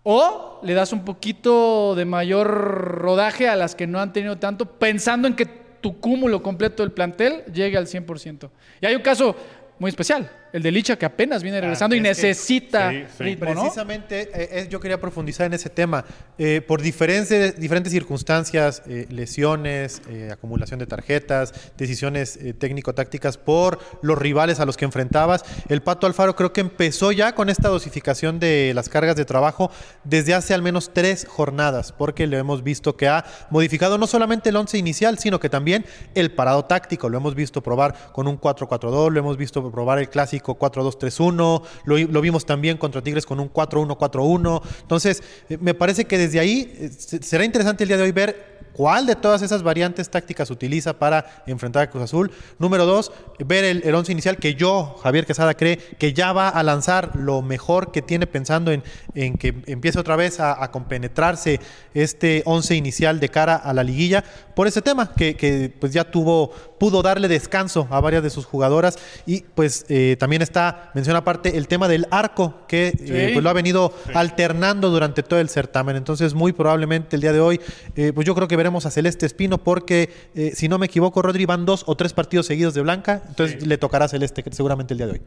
o 0.04 0.60
le 0.62 0.76
das 0.76 0.94
un 0.94 1.04
poquito 1.04 1.96
de 1.96 2.06
mayor 2.06 2.48
rodaje 2.48 3.50
a 3.50 3.56
las 3.56 3.74
que 3.74 3.88
no 3.88 4.00
han 4.00 4.14
tenido 4.14 4.38
tanto, 4.38 4.78
pensando 4.78 5.28
en 5.28 5.36
que 5.36 5.48
tu 5.82 6.00
cúmulo 6.00 6.44
completo 6.44 6.84
del 6.84 6.92
plantel 6.92 7.46
llegue 7.52 7.78
al 7.78 7.88
100%. 7.88 8.48
Y 8.80 8.86
hay 8.86 8.94
un 8.94 9.02
caso 9.02 9.36
muy 9.80 9.90
especial, 9.90 10.30
el 10.54 10.64
de 10.64 10.72
Licha 10.72 10.98
que 10.98 11.06
apenas 11.06 11.44
viene 11.44 11.60
regresando 11.60 11.96
y 11.96 12.00
es 12.00 12.04
que- 12.04 12.08
necesita 12.10 12.92
sí, 12.92 13.04
sí. 13.18 13.24
ritmo, 13.24 13.54
¿no? 13.54 13.62
Precisamente 13.62 14.22
eh, 14.22 14.30
eh, 14.52 14.68
yo 14.70 14.80
quería 14.80 15.00
profundizar 15.00 15.46
en 15.46 15.54
ese 15.54 15.70
tema. 15.70 16.06
Eh, 16.38 16.62
por 16.66 16.82
diferentes, 16.82 17.60
diferentes 17.60 17.92
circunstancias, 17.92 18.82
eh, 18.88 19.06
lesiones, 19.10 20.02
eh, 20.10 20.30
acumulación 20.32 20.80
de 20.80 20.86
tarjetas, 20.88 21.54
decisiones 21.78 22.38
eh, 22.38 22.54
técnico-tácticas 22.54 23.38
por 23.38 23.80
los 24.02 24.18
rivales 24.18 24.60
a 24.60 24.66
los 24.66 24.78
que 24.78 24.86
enfrentabas, 24.86 25.44
el 25.70 25.82
Pato 25.82 26.08
Alfaro 26.08 26.36
creo 26.36 26.54
que 26.54 26.62
empezó 26.62 27.12
ya 27.12 27.36
con 27.36 27.50
esta 27.50 27.68
dosificación 27.70 28.40
de 28.40 28.72
las 28.74 28.88
cargas 28.90 29.16
de 29.16 29.26
trabajo 29.26 29.70
desde 30.04 30.34
hace 30.34 30.54
al 30.54 30.62
menos 30.62 30.92
tres 30.94 31.26
jornadas, 31.28 31.92
porque 31.92 32.26
lo 32.28 32.38
hemos 32.38 32.64
visto 32.64 32.96
que 32.96 33.08
ha 33.08 33.26
modificado 33.50 33.98
no 33.98 34.08
solamente 34.08 34.50
el 34.50 34.56
once 34.56 34.78
inicial, 34.78 35.20
sino 35.20 35.40
que 35.40 35.50
también 35.50 35.86
el 36.16 36.32
parado 36.32 36.66
táctico. 36.66 37.10
Lo 37.10 37.18
hemos 37.18 37.36
visto 37.36 37.62
probar 37.62 37.94
con 38.14 38.28
un 38.28 38.40
4-4-2, 38.40 39.12
lo 39.12 39.20
hemos 39.20 39.36
visto 39.38 39.70
probar 39.72 40.00
el 40.00 40.10
clásico 40.10 40.37
4-2-3-1, 40.42 41.62
lo, 41.86 42.22
vimos 42.22 42.46
también 42.46 42.78
contra 42.78 43.02
Tigres 43.02 43.26
con 43.26 43.40
un 43.40 43.52
4-1-4-1. 43.52 44.62
Entonces, 44.82 45.24
eh, 45.50 45.58
me 45.60 45.74
parece 45.74 46.06
que 46.06 46.18
desde 46.18 46.40
ahí 46.40 46.74
eh, 46.80 46.90
se- 46.98 47.22
será 47.24 47.46
interesante 47.46 47.84
el 47.84 47.88
día 47.90 47.98
de 47.98 48.04
hoy 48.04 48.12
ver 48.12 48.58
cuál 48.78 49.08
de 49.08 49.16
todas 49.16 49.42
esas 49.42 49.64
variantes 49.64 50.10
tácticas 50.10 50.52
utiliza 50.52 50.94
para 50.94 51.44
enfrentar 51.48 51.82
a 51.82 51.90
Cruz 51.90 52.04
Azul. 52.04 52.32
Número 52.60 52.86
dos, 52.86 53.12
ver 53.40 53.66
el, 53.66 53.82
el 53.84 53.96
once 53.96 54.12
inicial 54.12 54.38
que 54.38 54.54
yo, 54.54 54.96
Javier 55.02 55.26
Quesada, 55.26 55.56
cree 55.56 55.78
que 55.78 56.14
ya 56.14 56.32
va 56.32 56.48
a 56.48 56.62
lanzar 56.62 57.16
lo 57.16 57.42
mejor 57.42 57.92
que 57.92 58.04
tiene 58.04 58.28
pensando 58.28 58.72
en, 58.72 58.84
en 59.16 59.36
que 59.36 59.56
empiece 59.66 60.00
otra 60.00 60.16
vez 60.16 60.40
a, 60.40 60.64
a 60.64 60.70
compenetrarse 60.72 61.60
este 61.96 62.44
once 62.46 62.76
inicial 62.76 63.20
de 63.20 63.30
cara 63.30 63.56
a 63.56 63.74
la 63.74 63.84
liguilla 63.84 64.24
por 64.56 64.68
ese 64.68 64.82
tema, 64.82 65.12
que, 65.14 65.36
que, 65.36 65.74
pues 65.80 65.92
ya 65.94 66.04
tuvo, 66.04 66.52
pudo 66.80 67.02
darle 67.02 67.28
descanso 67.28 67.88
a 67.90 68.00
varias 68.00 68.24
de 68.24 68.30
sus 68.30 68.46
jugadoras 68.46 68.98
y 69.26 69.42
pues 69.42 69.86
eh, 69.90 70.18
también 70.20 70.42
está, 70.42 70.92
menciona 70.94 71.20
aparte, 71.20 71.58
el 71.58 71.68
tema 71.68 71.88
del 71.88 72.08
arco, 72.12 72.62
que 72.68 72.94
eh, 73.00 73.32
pues 73.34 73.44
lo 73.44 73.50
ha 73.50 73.54
venido 73.54 73.94
alternando 74.14 74.90
durante 74.90 75.24
todo 75.24 75.40
el 75.40 75.50
certamen. 75.50 75.96
Entonces, 75.96 76.34
muy 76.34 76.54
probablemente 76.54 77.16
el 77.16 77.22
día 77.22 77.34
de 77.34 77.40
hoy, 77.40 77.62
eh, 77.96 78.12
pues 78.14 78.26
yo 78.26 78.36
creo 78.36 78.48
que 78.48 78.56
veremos 78.56 78.67
a 78.86 78.92
Celeste 78.92 79.26
Espino 79.26 79.58
porque, 79.58 80.10
eh, 80.36 80.52
si 80.54 80.68
no 80.68 80.78
me 80.78 80.86
equivoco, 80.88 81.22
Rodri, 81.22 81.46
van 81.46 81.66
dos 81.66 81.84
o 81.88 81.96
tres 81.96 82.14
partidos 82.14 82.46
seguidos 82.46 82.74
de 82.74 82.82
Blanca. 82.82 83.24
Entonces, 83.28 83.66
le 83.66 83.78
tocará 83.78 84.06
a 84.06 84.08
Celeste 84.08 84.44
seguramente 84.52 84.94
el 84.94 84.98
día 84.98 85.08
de 85.08 85.14
hoy. 85.14 85.22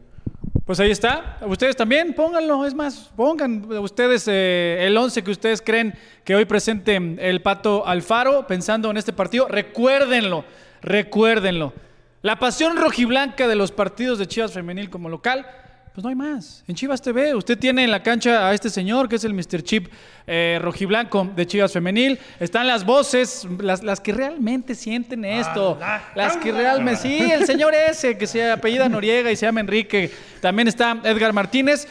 Pues 0.65 0.79
ahí 0.79 0.91
está. 0.91 1.37
Ustedes 1.47 1.75
también, 1.75 2.13
pónganlo. 2.13 2.65
Es 2.65 2.73
más, 2.73 3.09
pongan 3.15 3.65
ustedes 3.79 4.27
eh, 4.27 4.77
el 4.81 4.95
11 4.95 5.23
que 5.23 5.31
ustedes 5.31 5.61
creen 5.61 5.95
que 6.23 6.35
hoy 6.35 6.45
presente 6.45 6.95
el 6.95 7.41
Pato 7.41 7.85
Alfaro 7.85 8.47
pensando 8.47 8.89
en 8.91 8.97
este 8.97 9.11
partido. 9.11 9.47
Recuérdenlo, 9.47 10.45
recuérdenlo. 10.81 11.73
La 12.21 12.37
pasión 12.37 12.77
rojiblanca 12.77 13.47
de 13.47 13.55
los 13.55 13.71
partidos 13.71 14.19
de 14.19 14.27
Chivas 14.27 14.53
Femenil 14.53 14.91
como 14.91 15.09
local, 15.09 15.47
pues 15.93 16.03
no 16.03 16.09
hay 16.09 16.15
más. 16.15 16.63
En 16.67 16.75
Chivas 16.75 17.01
TV, 17.01 17.35
usted 17.35 17.57
tiene 17.57 17.83
en 17.83 17.91
la 17.91 18.01
cancha 18.01 18.47
a 18.47 18.53
este 18.53 18.69
señor 18.69 19.09
que 19.09 19.17
es 19.17 19.23
el 19.25 19.33
Mr. 19.33 19.61
Chip 19.61 19.91
eh, 20.25 20.57
rojiblanco 20.61 21.29
de 21.35 21.45
Chivas 21.45 21.73
Femenil. 21.73 22.17
Están 22.39 22.65
las 22.65 22.85
voces, 22.85 23.45
las, 23.59 23.83
las 23.83 23.99
que 23.99 24.13
realmente 24.13 24.73
sienten 24.73 25.25
esto. 25.25 25.77
Las 26.15 26.37
que 26.37 26.53
realmente. 26.53 27.01
Sí, 27.01 27.19
el 27.19 27.45
señor 27.45 27.73
ese 27.73 28.17
que 28.17 28.25
se 28.25 28.49
apellida 28.49 28.87
Noriega 28.87 29.31
y 29.31 29.35
se 29.35 29.45
llama 29.45 29.59
Enrique. 29.59 30.11
También 30.39 30.69
está 30.69 30.97
Edgar 31.03 31.33
Martínez. 31.33 31.87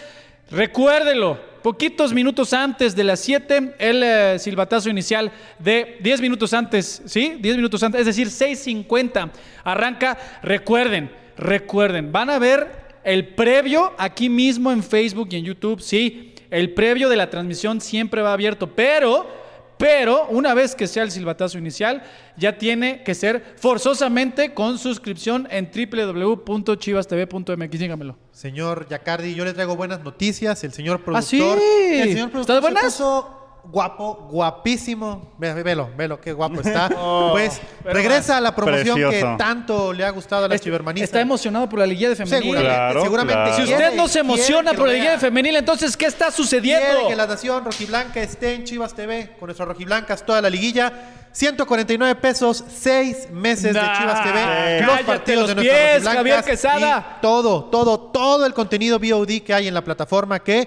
Recuérdelo, 0.50 1.38
poquitos 1.62 2.14
minutos 2.14 2.54
antes 2.54 2.96
de 2.96 3.04
las 3.04 3.20
7, 3.20 3.74
el 3.78 4.02
eh, 4.02 4.38
silbatazo 4.38 4.88
inicial 4.88 5.30
de 5.58 5.98
10 6.00 6.22
minutos 6.22 6.54
antes, 6.54 7.02
¿sí? 7.04 7.36
10 7.38 7.56
minutos 7.56 7.82
antes, 7.82 8.00
es 8.00 8.06
decir, 8.06 8.28
6.50 8.28 9.30
arranca. 9.62 10.18
Recuerden, 10.42 11.10
recuerden, 11.36 12.10
van 12.10 12.30
a 12.30 12.38
ver 12.38 12.79
el 13.04 13.28
previo 13.28 13.92
aquí 13.98 14.28
mismo 14.28 14.72
en 14.72 14.82
Facebook 14.82 15.28
y 15.32 15.36
en 15.36 15.44
YouTube, 15.44 15.80
sí. 15.80 16.34
El 16.50 16.74
previo 16.74 17.08
de 17.08 17.16
la 17.16 17.30
transmisión 17.30 17.80
siempre 17.80 18.22
va 18.22 18.32
abierto, 18.32 18.74
pero... 18.74 19.38
Pero 19.78 20.26
una 20.28 20.52
vez 20.52 20.74
que 20.74 20.86
sea 20.86 21.04
el 21.04 21.10
silbatazo 21.10 21.56
inicial, 21.56 22.02
ya 22.36 22.58
tiene 22.58 23.02
que 23.02 23.14
ser 23.14 23.54
forzosamente 23.56 24.52
con 24.52 24.76
suscripción 24.76 25.48
en 25.50 25.70
www.chivastv.mx. 25.74 27.70
Dígamelo. 27.78 28.18
Señor 28.30 28.86
Yacardi, 28.90 29.34
yo 29.34 29.42
le 29.46 29.54
traigo 29.54 29.76
buenas 29.76 30.02
noticias. 30.02 30.62
El 30.64 30.74
señor 30.74 31.00
¿Ah, 31.14 31.22
sí? 31.22 31.38
productor. 31.38 31.62
El 31.92 32.12
señor 32.12 32.30
productor 32.30 32.56
¿Están 32.56 32.74
buenas? 32.74 32.92
puso 32.92 33.39
guapo, 33.64 34.28
guapísimo. 34.30 35.32
Ve- 35.38 35.54
ve- 35.54 35.62
Velo, 35.62 35.90
velo, 35.96 36.20
qué 36.20 36.32
guapo 36.32 36.60
está. 36.60 36.88
Oh, 36.96 37.30
pues 37.32 37.60
regresa 37.84 38.36
a 38.36 38.40
la 38.40 38.54
promoción 38.54 38.96
Precioso. 38.96 39.32
que 39.32 39.38
tanto 39.38 39.92
le 39.92 40.04
ha 40.04 40.10
gustado 40.10 40.44
a 40.44 40.48
la 40.48 40.54
Este- 40.54 40.64
chivermanista. 40.64 41.04
Está 41.04 41.20
emocionado 41.20 41.68
por 41.68 41.78
la 41.78 41.86
liguilla 41.86 42.10
de 42.10 42.16
femenil. 42.16 42.40
Seguramente, 42.42 42.74
Claro, 42.74 43.02
seguramente. 43.02 43.42
claro. 43.44 43.56
Si 43.56 43.62
usted 43.72 43.94
no 43.94 44.08
se 44.08 44.18
emociona 44.20 44.72
por 44.72 44.86
la 44.88 44.92
liguilla 44.94 45.12
de 45.12 45.18
femenil, 45.18 45.56
entonces, 45.56 45.96
¿qué 45.96 46.06
está 46.06 46.30
sucediendo? 46.30 46.86
Quiere 46.90 47.08
que 47.08 47.16
la 47.16 47.26
nación 47.26 47.64
rojiblanca 47.64 48.20
esté 48.20 48.54
en 48.54 48.64
Chivas 48.64 48.94
TV 48.94 49.30
con 49.38 49.46
nuestras 49.46 49.68
rojiblancas 49.68 50.24
toda 50.24 50.40
la 50.42 50.50
liguilla. 50.50 50.92
149 51.32 52.16
pesos, 52.16 52.64
6 52.76 53.30
meses 53.30 53.72
Nah, 53.72 53.80
de 53.92 53.98
Chivas 53.98 54.22
TV. 54.24 54.40
cállate 54.86 55.04
partidos 55.04 55.40
los 55.46 55.56
de 55.56 55.62
pies, 55.62 55.74
rojiblancas 56.04 56.14
Javier 56.16 56.44
Quesada. 56.44 57.16
y 57.18 57.20
todo, 57.22 57.64
todo, 57.66 58.00
todo 58.00 58.46
el 58.46 58.52
contenido 58.52 58.98
VOD 58.98 59.40
que 59.44 59.54
hay 59.54 59.68
en 59.68 59.74
la 59.74 59.82
plataforma 59.84 60.40
que, 60.40 60.66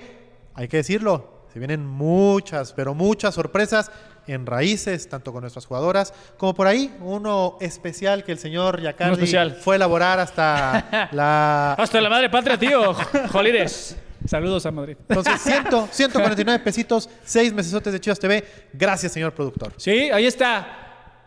hay 0.56 0.68
que 0.70 0.78
decirlo, 0.78 1.33
se 1.54 1.60
vienen 1.60 1.86
muchas, 1.86 2.74
pero 2.74 2.96
muchas 2.96 3.36
sorpresas 3.36 3.92
en 4.26 4.46
raíces, 4.46 5.08
tanto 5.08 5.32
con 5.32 5.42
nuestras 5.42 5.66
jugadoras, 5.68 6.14
como 6.38 6.56
por 6.56 6.66
ahí 6.66 6.96
uno 7.02 7.58
especial 7.62 8.24
que 8.24 8.32
el 8.32 8.40
señor 8.40 8.82
Yacardi 8.82 9.28
fue 9.62 9.76
a 9.76 9.78
elaborar 9.78 10.20
hasta 10.20 11.10
la 11.12 11.74
Hasta 11.74 12.02
la 12.02 12.10
madre 12.10 12.30
patria, 12.30 12.58
tío. 12.58 12.96
Jolires. 13.32 13.96
Saludos 14.26 14.66
a 14.66 14.72
Madrid. 14.72 14.98
Entonces, 15.08 15.42
100, 15.44 15.66
149 15.92 16.64
pesitos, 16.64 17.10
6 17.24 17.54
mesesotes 17.54 17.94
de 17.94 18.00
Chivas 18.00 18.20
TV. 18.20 18.44
Gracias, 18.74 19.12
señor 19.12 19.34
productor. 19.34 19.74
Sí, 19.78 20.10
ahí 20.12 20.26
está. 20.26 20.84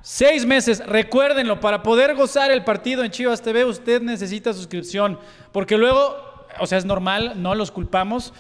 Seis 0.09 0.47
meses. 0.47 0.87
Recuérdenlo, 0.87 1.59
para 1.59 1.83
poder 1.83 2.15
gozar 2.15 2.53
el 2.53 2.63
partido 2.63 3.03
en 3.03 3.11
Chivas 3.11 3.43
TV, 3.43 3.65
usted 3.65 4.01
necesita 4.01 4.53
suscripción. 4.53 5.19
Porque 5.51 5.77
luego, 5.77 6.17
o 6.61 6.67
sea, 6.69 6.79
es 6.79 6.85
normal, 6.85 7.43
no 7.43 7.57
los 7.57 7.73
culpamos. 7.73 8.33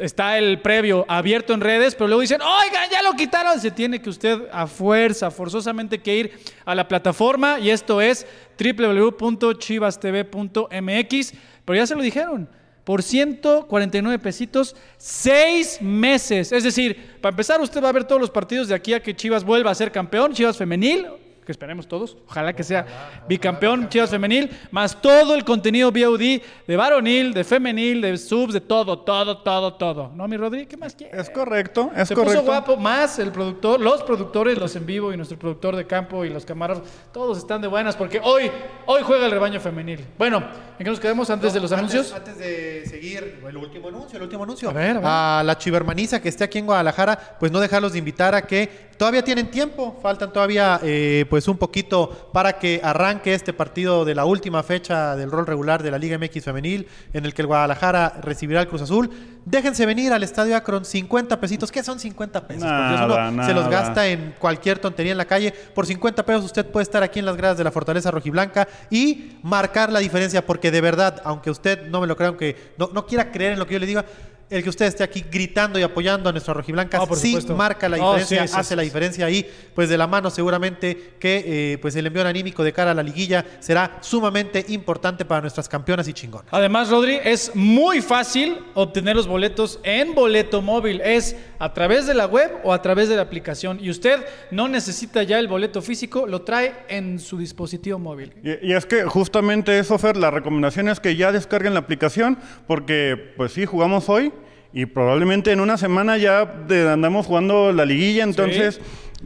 Está 0.00 0.38
el 0.38 0.60
previo 0.60 1.04
abierto 1.08 1.52
en 1.52 1.60
redes, 1.60 1.94
pero 1.94 2.08
luego 2.08 2.22
dicen, 2.22 2.40
oigan, 2.40 2.88
ya 2.90 3.02
lo 3.02 3.12
quitaron. 3.12 3.60
Se 3.60 3.70
tiene 3.70 4.00
que 4.00 4.10
usted 4.10 4.48
a 4.52 4.66
fuerza, 4.66 5.30
forzosamente 5.30 6.00
que 6.00 6.16
ir 6.16 6.40
a 6.64 6.74
la 6.74 6.88
plataforma 6.88 7.60
y 7.60 7.70
esto 7.70 8.00
es 8.00 8.26
www.chivastv.mx. 8.58 11.32
Pero 11.64 11.76
ya 11.76 11.86
se 11.86 11.94
lo 11.94 12.02
dijeron, 12.02 12.48
por 12.84 13.02
149 13.02 14.18
pesitos, 14.18 14.74
seis 14.96 15.80
meses. 15.80 16.52
Es 16.52 16.64
decir, 16.64 17.18
para 17.20 17.30
empezar, 17.30 17.60
usted 17.60 17.82
va 17.82 17.90
a 17.90 17.92
ver 17.92 18.04
todos 18.04 18.20
los 18.20 18.30
partidos 18.30 18.68
de 18.68 18.74
aquí 18.74 18.94
a 18.94 19.02
que 19.02 19.14
Chivas 19.14 19.44
vuelva 19.44 19.70
a 19.70 19.74
ser 19.74 19.92
campeón, 19.92 20.32
Chivas 20.32 20.56
femenil, 20.56 21.06
que 21.44 21.52
esperemos 21.52 21.88
todos, 21.88 22.16
ojalá 22.28 22.52
que 22.52 22.62
sea 22.62 22.86
bicampeón 23.28 23.88
Chivas 23.88 24.10
femenil, 24.10 24.50
más 24.70 25.00
todo 25.00 25.34
el 25.34 25.44
contenido 25.44 25.90
VOD 25.90 26.40
de 26.66 26.76
varonil, 26.76 27.32
de 27.34 27.44
femenil, 27.44 28.00
de 28.00 28.16
subs, 28.18 28.52
de 28.52 28.60
todo, 28.60 28.98
todo, 29.00 29.38
todo, 29.38 29.74
todo. 29.74 30.12
¿No, 30.14 30.28
mi 30.28 30.36
Rodri? 30.36 30.66
¿Qué 30.66 30.76
más 30.76 30.94
quieres? 30.94 31.18
Es 31.18 31.30
correcto, 31.30 31.90
es 31.96 32.08
Se 32.08 32.14
correcto. 32.14 32.40
puso 32.40 32.46
guapo, 32.46 32.76
más 32.76 33.18
el 33.18 33.32
productor, 33.32 33.80
los 33.80 34.02
productores, 34.02 34.58
los 34.58 34.74
en 34.76 34.86
vivo 34.86 35.12
y 35.12 35.16
nuestro 35.16 35.38
productor 35.38 35.76
de 35.76 35.86
campo 35.86 36.24
y 36.24 36.30
los 36.30 36.44
camarógrafos, 36.44 36.90
todos 37.12 37.38
están 37.38 37.60
de 37.60 37.68
buenas 37.68 37.96
porque 37.96 38.20
hoy, 38.22 38.50
hoy 38.86 39.02
juega 39.02 39.26
el 39.26 39.32
rebaño 39.32 39.60
femenil. 39.60 40.04
Bueno, 40.18 40.38
¿en 40.78 40.84
qué 40.84 40.90
nos 40.90 41.00
quedamos 41.00 41.30
antes 41.30 41.52
de 41.52 41.60
los 41.60 41.72
anuncios? 41.72 42.12
Antes 42.12 42.38
de 42.38 42.84
seguir, 42.86 43.40
el 43.46 43.56
último 43.56 43.88
anuncio, 43.88 44.16
el 44.16 44.22
último 44.22 44.44
anuncio. 44.44 44.70
A 44.70 44.72
ver, 44.72 44.96
a 44.96 45.00
ver. 45.00 45.04
A 45.04 45.42
la 45.44 45.58
chivermaniza 45.58 46.20
que 46.20 46.28
esté 46.28 46.44
aquí 46.44 46.58
en 46.58 46.66
Guadalajara, 46.66 47.36
pues 47.38 47.50
no 47.50 47.60
dejarlos 47.60 47.92
de 47.92 47.98
invitar 47.98 48.34
a 48.34 48.42
que 48.42 48.90
todavía 48.96 49.24
tienen 49.24 49.50
tiempo, 49.50 49.98
faltan 50.02 50.32
todavía 50.32 50.78
eh, 50.82 51.24
pues 51.30 51.39
un 51.48 51.58
poquito 51.58 52.30
para 52.32 52.58
que 52.58 52.80
arranque 52.82 53.34
este 53.34 53.52
partido 53.52 54.04
de 54.04 54.14
la 54.14 54.24
última 54.24 54.62
fecha 54.62 55.16
del 55.16 55.30
rol 55.30 55.46
regular 55.46 55.82
de 55.82 55.90
la 55.90 55.98
Liga 55.98 56.18
MX 56.18 56.44
femenil, 56.44 56.88
en 57.12 57.24
el 57.24 57.34
que 57.34 57.42
el 57.42 57.46
Guadalajara 57.46 58.20
recibirá 58.22 58.60
al 58.60 58.68
Cruz 58.68 58.82
Azul. 58.82 59.10
Déjense 59.44 59.86
venir 59.86 60.12
al 60.12 60.22
Estadio 60.22 60.56
Akron, 60.56 60.84
50 60.84 61.40
pesitos. 61.40 61.72
¿Qué 61.72 61.82
son 61.82 61.98
50 61.98 62.46
pesos? 62.46 62.62
Por 62.62 62.88
Dios, 62.88 63.00
Nada, 63.00 63.28
uno 63.30 63.44
se 63.44 63.54
los 63.54 63.68
gasta 63.68 64.06
en 64.06 64.34
cualquier 64.38 64.78
tontería 64.78 65.12
en 65.12 65.18
la 65.18 65.24
calle. 65.24 65.52
Por 65.52 65.86
50 65.86 66.24
pesos 66.24 66.44
usted 66.44 66.66
puede 66.66 66.82
estar 66.82 67.02
aquí 67.02 67.18
en 67.18 67.26
las 67.26 67.36
gradas 67.36 67.58
de 67.58 67.64
la 67.64 67.70
Fortaleza 67.70 68.10
Rojiblanca 68.10 68.68
y 68.90 69.38
marcar 69.42 69.90
la 69.90 70.00
diferencia, 70.00 70.44
porque 70.44 70.70
de 70.70 70.80
verdad, 70.80 71.20
aunque 71.24 71.50
usted 71.50 71.88
no 71.88 72.00
me 72.00 72.06
lo 72.06 72.16
crea, 72.16 72.28
aunque 72.28 72.56
no, 72.76 72.90
no 72.92 73.06
quiera 73.06 73.30
creer 73.30 73.52
en 73.52 73.58
lo 73.58 73.66
que 73.66 73.74
yo 73.74 73.80
le 73.80 73.86
diga, 73.86 74.04
el 74.50 74.62
que 74.62 74.68
usted 74.68 74.86
esté 74.86 75.04
aquí 75.04 75.24
gritando 75.30 75.78
y 75.78 75.82
apoyando 75.82 76.28
a 76.28 76.32
nuestras 76.32 76.56
rojiblancas 76.56 77.00
Ah, 77.08 77.14
sí 77.14 77.36
marca 77.54 77.88
la 77.88 77.96
Oh, 77.96 78.14
diferencia, 78.14 78.42
sí, 78.46 78.52
sí, 78.52 78.58
hace 78.58 78.76
la 78.76 78.82
diferencia 78.82 79.26
ahí, 79.26 79.48
pues 79.74 79.88
de 79.88 79.96
la 79.96 80.06
mano 80.06 80.28
seguramente 80.30 81.14
que 81.18 81.44
eh, 81.74 81.78
pues 81.78 81.94
el 81.96 82.06
envío 82.06 82.26
anímico 82.26 82.64
de 82.64 82.72
cara 82.72 82.90
a 82.90 82.94
la 82.94 83.02
liguilla 83.02 83.44
será 83.60 83.98
sumamente 84.00 84.64
importante 84.68 85.24
para 85.24 85.40
nuestras 85.40 85.68
campeonas 85.68 86.08
y 86.08 86.12
chingonas. 86.12 86.48
Además, 86.50 86.90
Rodri, 86.90 87.18
es 87.22 87.52
muy 87.54 88.02
fácil 88.02 88.58
obtener 88.74 89.16
los 89.16 89.26
boletos 89.26 89.78
en 89.82 90.14
boleto 90.14 90.60
móvil. 90.62 91.00
Es 91.00 91.36
a 91.60 91.72
través 91.72 92.06
de 92.08 92.14
la 92.14 92.26
web 92.26 92.50
o 92.64 92.72
a 92.72 92.82
través 92.82 93.08
de 93.08 93.14
la 93.16 93.22
aplicación. 93.22 93.78
Y 93.80 93.90
usted 93.90 94.24
no 94.50 94.66
necesita 94.66 95.22
ya 95.22 95.38
el 95.38 95.46
boleto 95.46 95.80
físico, 95.82 96.26
lo 96.26 96.42
trae 96.42 96.72
en 96.88 97.20
su 97.20 97.38
dispositivo 97.38 97.98
móvil. 97.98 98.32
Y, 98.42 98.70
y 98.70 98.72
es 98.72 98.86
que 98.86 99.04
justamente 99.04 99.78
eso, 99.78 99.96
Fer, 99.98 100.16
la 100.16 100.30
recomendación 100.32 100.88
es 100.88 100.98
que 100.98 101.14
ya 101.16 101.30
descarguen 101.30 101.74
la 101.74 101.80
aplicación 101.80 102.38
porque, 102.66 103.34
pues 103.36 103.52
sí, 103.52 103.66
jugamos 103.66 104.08
hoy 104.08 104.32
y 104.72 104.86
probablemente 104.86 105.52
en 105.52 105.60
una 105.60 105.76
semana 105.76 106.16
ya 106.16 106.44
de- 106.46 106.88
andamos 106.88 107.26
jugando 107.26 107.72
la 107.72 107.84
liguilla, 107.84 108.24
entonces, 108.24 108.80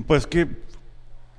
pues 0.07 0.27
que... 0.27 0.47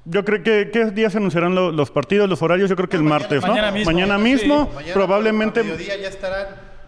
Yo 0.08 0.24
creo 0.24 0.44
que, 0.44 0.70
¿qué 0.72 0.86
días 0.92 1.14
se 1.14 1.18
anunciarán 1.18 1.56
lo- 1.56 1.72
los 1.72 1.90
partidos, 1.90 2.30
los 2.30 2.40
horarios? 2.44 2.70
Yo 2.70 2.76
creo 2.76 2.88
que 2.88 2.96
el 2.96 3.02
martes, 3.04 3.42
¿no? 3.42 3.48
mañana 3.48 3.72
mismo. 3.72 3.92
Mañana 3.92 4.18
Sí. 4.18 4.24
mismo, 4.24 4.72
Mañana 4.76 4.94
probablemente... 4.94 5.60
a 5.62 5.64
mediodía 5.64 5.98
ya 5.98 6.08
estarán 6.10 6.46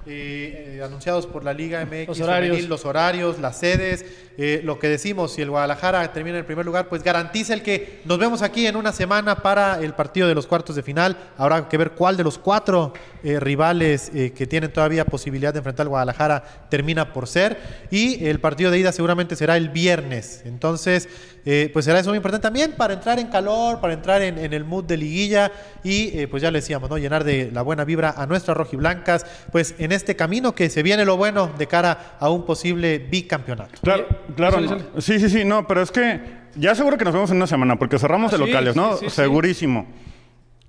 eh, 0.08 0.78
eh, 0.78 0.84
anunciados 0.84 1.28
por 1.28 1.44
la 1.44 1.54
Liga 1.54 1.86
MX 1.86 2.08
Los 2.08 2.22
horarios. 2.22 2.50
femenil, 2.52 2.70
los 2.70 2.86
horarios, 2.86 3.40
las 3.40 3.60
sedes, 3.60 4.06
eh, 4.40 4.62
lo 4.64 4.78
que 4.78 4.88
decimos, 4.88 5.34
si 5.34 5.42
el 5.42 5.50
Guadalajara 5.50 6.14
termina 6.14 6.36
en 6.38 6.42
el 6.42 6.46
primer 6.46 6.64
lugar, 6.64 6.88
pues 6.90 7.02
garantiza 7.02 7.56
el 7.56 7.64
que 7.64 8.02
nos 8.06 8.20
vemos 8.20 8.44
aquí 8.44 8.68
en 8.68 8.76
una 8.76 8.92
semana 8.92 9.38
para 9.38 9.82
el 9.82 9.96
partido 9.96 10.28
de 10.28 10.36
los 10.36 10.46
cuartos 10.46 10.76
de 10.76 10.84
final. 10.84 11.18
Habrá 11.38 11.68
que 11.68 11.76
ver 11.76 11.92
cuál 11.92 12.18
de 12.18 12.24
los 12.24 12.38
cuatro 12.38 12.94
eh, 13.24 13.40
rivales 13.40 14.12
eh, 14.14 14.34
que 14.34 14.46
tienen 14.46 14.72
todavía 14.72 15.06
posibilidad 15.06 15.54
de 15.54 15.58
enfrentar 15.58 15.86
al 15.86 15.90
Guadalajara 15.90 16.68
termina 16.70 17.14
por 17.14 17.28
ser. 17.28 17.58
Y 17.90 18.28
el 18.28 18.40
partido 18.40 18.70
de 18.70 18.78
ida 18.78 18.92
seguramente 18.92 19.36
será 19.36 19.58
el 19.58 19.70
viernes. 19.70 20.44
Entonces, 20.46 21.10
eh, 21.44 21.72
pues 21.74 21.86
será 21.86 22.00
eso 22.00 22.10
muy 22.10 22.18
importante 22.18 22.44
también 22.44 22.74
para 22.74 22.94
entrar 22.94 23.18
en 23.18 23.28
calor, 23.28 23.82
para 23.82 23.94
entrar 23.94 24.22
en, 24.22 24.38
en 24.38 24.54
el 24.54 24.66
mood 24.66 24.84
de 24.84 24.98
liguilla 24.98 25.52
y 25.84 26.28
pues 26.28 26.44
ya 26.44 26.52
lo 26.52 26.58
decíamos, 26.58 26.90
¿no? 26.90 26.98
Llenar 26.98 27.24
de 27.24 27.50
la 27.52 27.64
buena 27.64 27.86
vibra 27.86 28.14
a 28.18 28.28
nuestras 28.28 28.56
rojiblancas, 28.56 29.26
pues 29.52 29.74
en 29.80 29.94
este 29.98 30.16
camino 30.16 30.56
que 30.56 30.70
se 30.70 30.82
viene 30.84 31.04
lo 31.04 31.18
bueno 31.18 31.52
de 31.58 31.68
cara 31.68 32.16
a 32.20 32.30
un 32.30 32.46
posible 32.46 32.98
bicampeonato. 33.00 33.74
Claro, 33.82 34.06
claro. 34.36 34.62
no. 34.62 35.02
Sí, 35.02 35.20
sí, 35.20 35.30
sí, 35.30 35.44
no, 35.44 35.68
pero 35.68 35.82
es 35.82 35.92
que 35.92 36.22
ya 36.56 36.74
seguro 36.76 36.98
que 36.98 37.04
nos 37.06 37.14
vemos 37.14 37.30
en 37.32 37.38
una 37.38 37.48
semana 37.48 37.76
porque 37.78 38.00
cerramos 38.00 38.34
Ah, 38.34 38.38
de 38.38 38.44
sí, 38.44 38.50
locales, 38.50 38.76
¿no? 38.76 38.94
sí, 38.94 39.00
sí, 39.06 39.10
sí. 39.10 39.16
Segurísimo. 39.18 39.88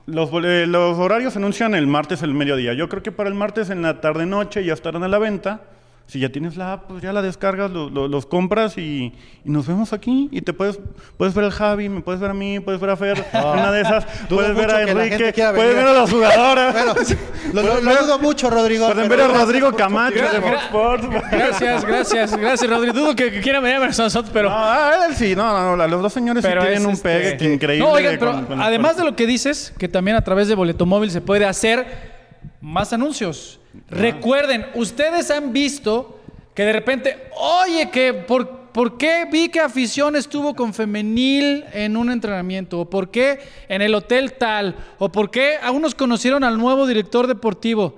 Los, 0.06 0.30
eh, 0.42 0.64
los 0.66 0.98
horarios 0.98 1.34
se 1.34 1.38
anuncian 1.38 1.74
el 1.74 1.86
martes 1.86 2.22
el 2.22 2.32
mediodía. 2.34 2.72
Yo 2.72 2.88
creo 2.88 3.02
que 3.02 3.12
para 3.12 3.28
el 3.28 3.34
martes 3.34 3.68
en 3.70 3.82
la 3.82 4.00
tarde-noche 4.00 4.64
ya 4.64 4.72
estarán 4.72 5.02
a 5.04 5.08
la 5.08 5.18
venta. 5.18 5.60
Si 6.08 6.18
ya 6.20 6.30
tienes 6.30 6.56
la 6.56 6.72
app, 6.72 6.84
pues 6.88 7.02
ya 7.02 7.12
la 7.12 7.20
descargas, 7.20 7.70
lo- 7.70 7.90
lo- 7.90 8.08
los 8.08 8.24
compras 8.24 8.78
y, 8.78 9.12
y 9.44 9.50
nos 9.50 9.66
vemos 9.66 9.92
aquí. 9.92 10.30
Y 10.32 10.40
te 10.40 10.54
puedes, 10.54 10.80
puedes 11.18 11.34
ver 11.34 11.44
al 11.44 11.50
Javi, 11.50 11.90
me 11.90 12.00
puedes 12.00 12.18
ver 12.18 12.30
a 12.30 12.34
mí, 12.34 12.60
puedes 12.60 12.80
ver 12.80 12.88
a 12.88 12.96
Fer, 12.96 13.22
una 13.34 13.70
de 13.70 13.82
esas. 13.82 14.06
Dudo 14.26 14.38
puedes 14.40 14.56
ver 14.56 14.70
a 14.70 14.82
Enrique, 14.90 15.32
puedes 15.54 15.74
ver 15.76 15.86
a 15.86 15.92
las 15.92 16.10
jugadoras. 16.10 16.72
Bueno, 16.72 16.94
lo, 17.52 17.80
lo- 17.82 17.96
dudo 18.02 18.18
mucho, 18.20 18.48
Rodrigo. 18.48 18.86
Pueden 18.86 19.06
ver 19.10 19.20
a 19.20 19.28
Rodrigo 19.28 19.70
Camacho 19.76 20.14
de 20.32 20.40
Fox 20.40 20.62
Sports. 20.64 21.08
Gracias, 21.30 21.84
gracias, 21.84 22.36
gracias, 22.38 22.70
Rodri. 22.70 22.90
Dudo 22.92 23.14
que, 23.14 23.30
que 23.30 23.42
quiera 23.42 23.60
venir 23.60 23.76
a 23.76 23.80
ver 23.80 23.90
a 23.90 24.02
nosotros, 24.02 24.30
pero. 24.32 24.48
No, 24.48 24.56
ah, 24.58 25.08
él 25.10 25.14
sí, 25.14 25.36
no, 25.36 25.52
no, 25.52 25.76
no, 25.76 25.86
los 25.88 26.00
dos 26.00 26.12
señores 26.14 26.42
sí 26.42 26.50
tienen 26.58 26.86
un 26.86 26.92
este, 26.92 27.36
pegue 27.36 27.52
increíble. 27.52 27.86
No, 27.86 27.92
oigan, 27.92 28.16
pero 28.18 28.32
con- 28.32 28.46
con- 28.46 28.62
además 28.62 28.96
de 28.96 29.04
lo 29.04 29.14
que 29.14 29.26
dices, 29.26 29.74
que 29.78 29.88
también 29.88 30.16
a 30.16 30.22
través 30.24 30.48
de 30.48 30.54
Boleto 30.54 30.86
Móvil 30.86 31.10
se 31.10 31.20
puede 31.20 31.44
hacer 31.44 31.86
más 32.62 32.94
anuncios. 32.94 33.57
Recuerden, 33.90 34.66
ustedes 34.74 35.31
han 35.31 35.52
visto 35.52 36.20
que 36.54 36.64
de 36.64 36.72
repente, 36.72 37.31
oye, 37.37 37.90
que 37.90 38.12
por, 38.12 38.70
¿por 38.72 38.98
qué 38.98 39.26
vi 39.31 39.48
que 39.48 39.61
afición 39.61 40.16
estuvo 40.16 40.54
con 40.54 40.74
femenil 40.74 41.64
en 41.72 41.96
un 41.96 42.11
entrenamiento? 42.11 42.81
¿O 42.81 42.90
por 42.90 43.11
qué 43.11 43.40
en 43.68 43.83
el 43.83 43.94
hotel 43.94 44.33
tal? 44.35 44.74
¿O 44.98 45.11
por 45.11 45.31
qué 45.31 45.57
a 45.62 45.70
unos 45.70 45.94
conocieron 45.94 46.44
al 46.44 46.59
nuevo 46.59 46.87
director 46.87 47.26
deportivo? 47.26 47.96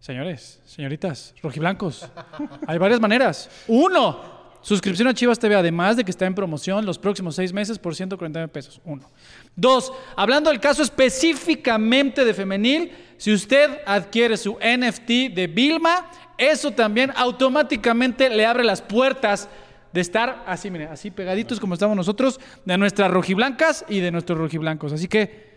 Señores, 0.00 0.60
señoritas, 0.64 1.34
rojiblancos, 1.42 2.08
hay 2.66 2.78
varias 2.78 3.00
maneras. 3.00 3.50
Uno, 3.66 4.20
suscripción 4.60 5.08
a 5.08 5.14
Chivas 5.14 5.38
TV, 5.38 5.56
además 5.56 5.96
de 5.96 6.04
que 6.04 6.12
está 6.12 6.26
en 6.26 6.34
promoción 6.34 6.86
los 6.86 6.98
próximos 6.98 7.34
seis 7.34 7.52
meses 7.52 7.78
por 7.78 7.96
149 7.96 8.48
pesos. 8.48 8.80
Uno. 8.84 9.10
Dos, 9.60 9.92
hablando 10.14 10.50
del 10.50 10.60
caso 10.60 10.82
específicamente 10.82 12.24
de 12.24 12.32
femenil, 12.32 12.92
si 13.16 13.32
usted 13.32 13.80
adquiere 13.86 14.36
su 14.36 14.52
NFT 14.54 15.34
de 15.34 15.50
Vilma, 15.52 16.08
eso 16.36 16.70
también 16.70 17.12
automáticamente 17.16 18.30
le 18.30 18.46
abre 18.46 18.62
las 18.62 18.80
puertas 18.80 19.48
de 19.92 20.00
estar 20.00 20.44
así, 20.46 20.70
mire, 20.70 20.86
así 20.86 21.10
pegaditos 21.10 21.58
como 21.58 21.74
estamos 21.74 21.96
nosotros, 21.96 22.38
de 22.64 22.78
nuestras 22.78 23.10
rojiblancas 23.10 23.84
y 23.88 23.98
de 24.00 24.12
nuestros 24.12 24.38
rojiblancos. 24.38 24.92
Así 24.92 25.08
que 25.08 25.48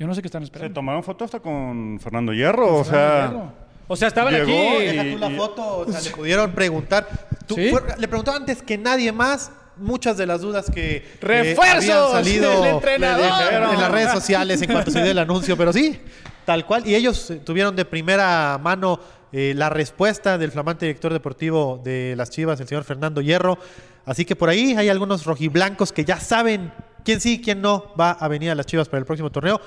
yo 0.00 0.06
no 0.08 0.14
sé 0.14 0.22
qué 0.22 0.26
están 0.28 0.42
Se 0.42 0.46
esperando. 0.46 0.74
tomaron 0.74 1.04
fotos 1.04 1.26
hasta 1.26 1.40
con 1.40 2.00
Fernando 2.02 2.32
Hierro, 2.32 2.78
o 2.78 2.84
Fernando 2.84 2.90
sea... 2.90 3.28
Hierro. 3.30 3.68
O 3.90 3.96
sea, 3.96 4.08
estaban 4.08 4.34
Llegó 4.34 4.44
aquí. 4.50 4.82
y- 4.84 4.86
Deja 4.96 5.02
tú 5.12 5.18
la 5.18 5.30
foto, 5.30 5.78
o 5.78 5.90
sea, 5.90 6.00
le 6.02 6.10
pudieron 6.10 6.52
preguntar. 6.52 7.08
Tú- 7.46 7.54
¿Sí? 7.54 7.70
fue- 7.70 7.82
le 7.98 8.06
preguntó 8.08 8.32
antes 8.32 8.62
que 8.62 8.76
nadie 8.76 9.12
más 9.12 9.50
muchas 9.78 10.16
de 10.16 10.26
las 10.26 10.40
dudas 10.40 10.70
que 10.70 10.96
eh, 10.96 11.04
¡Refuerzos 11.20 11.90
habían 11.90 12.12
salido 12.12 12.50
del 12.62 12.74
entrenador! 12.74 13.72
en 13.72 13.80
las 13.80 13.90
redes 13.90 14.12
sociales 14.12 14.60
en 14.62 14.72
cuanto 14.72 14.90
se 14.90 15.02
dio 15.02 15.12
el 15.12 15.18
anuncio, 15.18 15.56
pero 15.56 15.72
sí, 15.72 15.98
tal 16.44 16.66
cual. 16.66 16.86
Y 16.86 16.94
ellos 16.94 17.30
eh, 17.30 17.40
tuvieron 17.44 17.76
de 17.76 17.84
primera 17.84 18.58
mano 18.62 19.00
eh, 19.32 19.52
la 19.56 19.68
respuesta 19.68 20.38
del 20.38 20.50
flamante 20.50 20.86
director 20.86 21.12
deportivo 21.12 21.80
de 21.84 22.14
las 22.16 22.30
Chivas, 22.30 22.60
el 22.60 22.68
señor 22.68 22.84
Fernando 22.84 23.20
Hierro. 23.20 23.58
Así 24.04 24.24
que 24.24 24.34
por 24.34 24.48
ahí 24.48 24.74
hay 24.76 24.88
algunos 24.88 25.26
rojiblancos 25.26 25.92
que 25.92 26.04
ya 26.04 26.18
saben 26.18 26.72
quién 27.04 27.20
sí, 27.20 27.40
quién 27.42 27.60
no 27.60 27.92
va 27.98 28.12
a 28.12 28.28
venir 28.28 28.50
a 28.50 28.54
las 28.54 28.64
Chivas 28.66 28.88
para 28.88 29.00
el 29.00 29.04
próximo 29.04 29.30
torneo, 29.30 29.60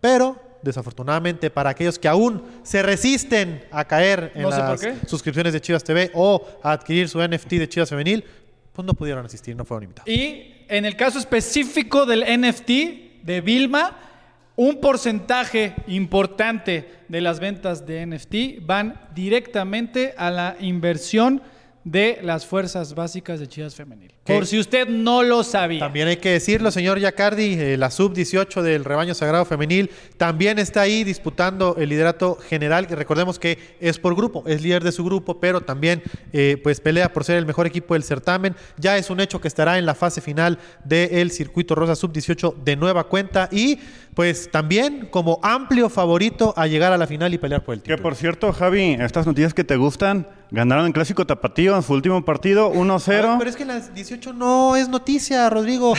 pero 0.00 0.36
desafortunadamente 0.62 1.50
para 1.50 1.70
aquellos 1.70 1.98
que 1.98 2.08
aún 2.08 2.42
se 2.62 2.82
resisten 2.82 3.64
a 3.70 3.84
caer 3.84 4.32
en 4.34 4.42
No 4.42 4.52
sé 4.52 4.60
por 4.60 4.82
las 4.82 5.08
suscripciones 5.08 5.52
de 5.52 5.60
Chivas 5.60 5.82
TV 5.82 6.10
o 6.14 6.46
a 6.62 6.72
adquirir 6.72 7.08
su 7.08 7.20
NFT 7.20 7.50
de 7.52 7.68
Chivas 7.68 7.88
Femenil, 7.88 8.24
no 8.82 8.94
pudieron 8.94 9.24
asistir, 9.24 9.56
no 9.56 9.64
fueron 9.64 9.84
invitados. 9.84 10.08
Y 10.08 10.54
en 10.68 10.84
el 10.84 10.96
caso 10.96 11.18
específico 11.18 12.06
del 12.06 12.20
NFT 12.20 13.22
de 13.22 13.40
Vilma, 13.40 13.96
un 14.56 14.80
porcentaje 14.80 15.74
importante 15.86 17.00
de 17.08 17.20
las 17.20 17.40
ventas 17.40 17.86
de 17.86 18.06
NFT 18.06 18.66
van 18.66 19.00
directamente 19.14 20.14
a 20.16 20.30
la 20.30 20.56
inversión 20.60 21.42
de 21.84 22.18
las 22.22 22.46
fuerzas 22.46 22.94
básicas 22.94 23.40
de 23.40 23.48
Chivas 23.48 23.74
Femenil. 23.74 24.12
¿Qué? 24.24 24.34
Por 24.34 24.46
si 24.46 24.58
usted 24.58 24.86
no 24.88 25.22
lo 25.22 25.42
sabía. 25.42 25.80
También 25.80 26.08
hay 26.08 26.18
que 26.18 26.30
decirlo, 26.30 26.70
señor 26.70 26.98
Yacardi, 26.98 27.54
eh, 27.54 27.76
la 27.78 27.90
sub-18 27.90 28.60
del 28.62 28.84
rebaño 28.84 29.14
sagrado 29.14 29.44
femenil 29.44 29.90
también 30.18 30.58
está 30.58 30.82
ahí 30.82 31.04
disputando 31.04 31.76
el 31.78 31.88
liderato 31.88 32.36
general, 32.36 32.86
recordemos 32.86 33.38
que 33.38 33.58
es 33.80 33.98
por 33.98 34.14
grupo, 34.14 34.44
es 34.46 34.62
líder 34.62 34.84
de 34.84 34.92
su 34.92 35.04
grupo, 35.04 35.40
pero 35.40 35.62
también 35.62 36.02
eh, 36.32 36.58
pues 36.62 36.80
pelea 36.80 37.12
por 37.12 37.24
ser 37.24 37.36
el 37.36 37.46
mejor 37.46 37.66
equipo 37.66 37.94
del 37.94 38.02
certamen. 38.02 38.54
Ya 38.76 38.98
es 38.98 39.08
un 39.08 39.20
hecho 39.20 39.40
que 39.40 39.48
estará 39.48 39.78
en 39.78 39.86
la 39.86 39.94
fase 39.94 40.20
final 40.20 40.58
del 40.84 41.30
circuito 41.30 41.74
rosa 41.74 41.96
sub-18 41.96 42.56
de 42.62 42.76
nueva 42.76 43.04
cuenta 43.04 43.48
y 43.50 43.78
pues 44.20 44.50
también 44.50 45.08
como 45.10 45.40
amplio 45.42 45.88
favorito 45.88 46.52
a 46.54 46.66
llegar 46.66 46.92
a 46.92 46.98
la 46.98 47.06
final 47.06 47.32
y 47.32 47.38
pelear 47.38 47.64
por 47.64 47.72
el 47.74 47.80
Que 47.80 47.92
título. 47.92 48.02
por 48.02 48.14
cierto, 48.16 48.52
Javi, 48.52 48.98
estas 49.00 49.26
noticias 49.26 49.54
que 49.54 49.64
te 49.64 49.76
gustan, 49.78 50.28
ganaron 50.50 50.84
el 50.84 50.92
clásico 50.92 51.26
tapatío 51.26 51.74
en 51.74 51.82
su 51.82 51.94
último 51.94 52.22
partido, 52.22 52.70
Ay, 52.74 52.80
1-0. 52.80 53.36
Pero 53.38 53.48
es 53.48 53.56
que 53.56 53.64
las 53.64 53.94
18 53.94 54.34
no 54.34 54.76
es 54.76 54.90
noticia, 54.90 55.48
Rodrigo. 55.48 55.94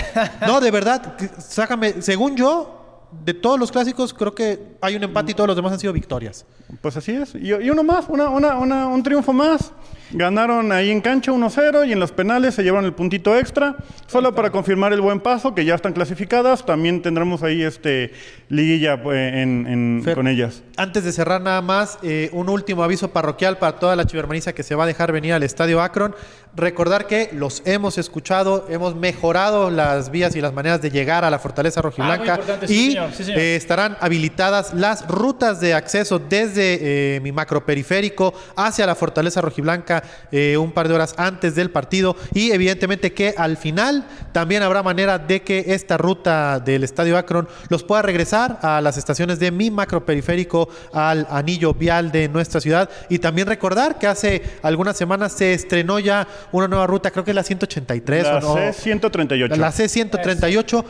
No, 0.46 0.62
de 0.62 0.70
verdad, 0.70 1.16
que- 1.16 1.30
sácame. 1.40 2.00
Según 2.04 2.36
yo, 2.36 3.08
de 3.26 3.34
todos 3.34 3.60
los 3.60 3.72
clásicos, 3.72 4.14
creo 4.14 4.36
que 4.36 4.78
hay 4.82 4.96
un 4.96 5.02
empate 5.04 5.32
y 5.32 5.34
todos 5.34 5.48
los 5.48 5.56
demás 5.56 5.74
han 5.74 5.80
sido 5.80 5.92
victorias. 5.92 6.46
Pues 6.80 6.96
así 6.98 7.14
es. 7.14 7.34
Y, 7.34 7.48
y 7.56 7.70
uno 7.72 7.82
más, 7.84 8.06
una, 8.08 8.30
una, 8.30 8.54
una- 8.60 8.86
un 8.88 9.02
triunfo 9.02 9.34
más. 9.34 9.72
Ganaron 10.14 10.72
ahí 10.72 10.92
en 10.92 11.02
cancha 11.02 11.32
1-0 11.32 11.88
y 11.88 11.94
en 11.94 12.00
los 12.00 12.12
penales 12.12 12.56
se 12.56 12.64
llevaron 12.64 12.86
el 12.86 12.94
puntito 12.94 13.38
extra. 13.38 13.76
Solo 14.08 14.36
para 14.36 14.50
confirmar 14.52 14.92
el 14.94 15.02
buen 15.02 15.20
paso, 15.20 15.56
que 15.56 15.64
ya 15.66 15.76
están 15.76 15.94
clasificadas. 15.94 16.66
También 16.66 17.02
tendremos 17.02 17.44
ahí 17.44 17.64
este 17.64 18.12
liguilla 18.50 19.02
pues, 19.02 19.34
en- 19.34 19.68
en- 19.68 20.02
Fer, 20.04 20.16
con 20.16 20.28
ellas. 20.28 20.64
Antes 20.78 21.04
de 21.04 21.12
cerrar 21.12 21.42
nada 21.42 21.62
más, 21.62 21.98
eh, 22.04 22.30
un 22.34 22.50
último 22.50 22.84
aviso 22.84 23.12
parroquial 23.12 23.58
para 23.58 23.80
toda 23.80 23.96
la 23.96 24.06
chivermaniza 24.06 24.54
que 24.54 24.64
se 24.64 24.76
va 24.76 24.84
a 24.84 24.88
dejar 24.88 25.12
venir 25.12 25.34
al 25.34 25.44
Estadio 25.44 25.82
Akron. 25.82 26.16
Recordar 26.54 27.08
que 27.08 27.30
los 27.32 27.62
hemos 27.66 27.98
escuchado, 27.98 28.68
hemos 28.70 28.94
mejorado 28.96 29.70
las 29.72 30.12
vías 30.12 30.36
y 30.36 30.42
las 30.42 30.52
maneras 30.52 30.82
de 30.82 30.92
llegar 30.92 31.24
a 31.24 31.30
la 31.30 31.40
Fortaleza 31.40 31.82
Rojiblanca 31.82 32.40
Ah, 32.46 32.58
sí, 32.68 32.74
y 32.74 32.88
señor, 32.92 33.10
sí, 33.14 33.24
señor. 33.24 33.40
eh, 33.40 33.56
estarán 33.56 33.96
habilitadas 34.02 34.74
las 34.74 35.08
rutas 35.08 35.62
de 35.62 35.74
acceso 35.74 36.20
desde 36.20 37.16
eh, 37.16 37.20
mi 37.22 37.32
macroperiférico 37.32 38.34
hacia 38.58 38.86
la 38.86 38.96
Fortaleza 38.96 39.40
Rojiblanca 39.40 40.01
eh, 40.32 40.58
un 40.58 40.72
par 40.72 40.88
de 40.88 40.94
horas 40.94 41.16
antes 41.18 41.56
del 41.56 41.72
partido 41.72 42.16
y 42.34 42.52
evidentemente 42.52 43.14
que 43.14 43.34
al 43.38 43.58
final 43.58 44.06
también 44.32 44.64
habrá 44.64 44.84
manera 44.84 45.20
de 45.20 45.42
que 45.42 45.66
esta 45.68 45.98
ruta 45.98 46.60
del 46.60 46.84
Estadio 46.84 47.18
Akron 47.18 47.48
los 47.70 47.84
pueda 47.84 48.02
regresar 48.02 48.60
a 48.62 48.82
las 48.82 48.98
estaciones 48.98 49.40
de 49.40 49.52
mi 49.52 49.72
macroperiférico 49.72 50.70
al 50.94 51.28
anillo 51.30 51.74
vial 51.74 52.12
de 52.12 52.28
nuestra 52.30 52.62
ciudad 52.62 52.90
y 53.10 53.20
también 53.20 53.48
recordar 53.48 53.98
que 53.98 54.08
hace 54.08 54.42
algunas 54.62 54.98
semanas 54.98 55.34
se 55.34 55.54
estrenó 55.54 56.00
ya 56.00 56.28
una 56.52 56.68
nueva 56.68 56.88
ruta, 56.88 57.12
creo 57.12 57.24
que 57.24 57.32
es 57.32 57.36
la 57.36 57.44
183 57.44 58.24
La 58.24 58.38
o 58.38 58.42
no. 58.42 58.56
C138. 58.56 59.56
La 59.56 59.72
C-138 59.72 60.84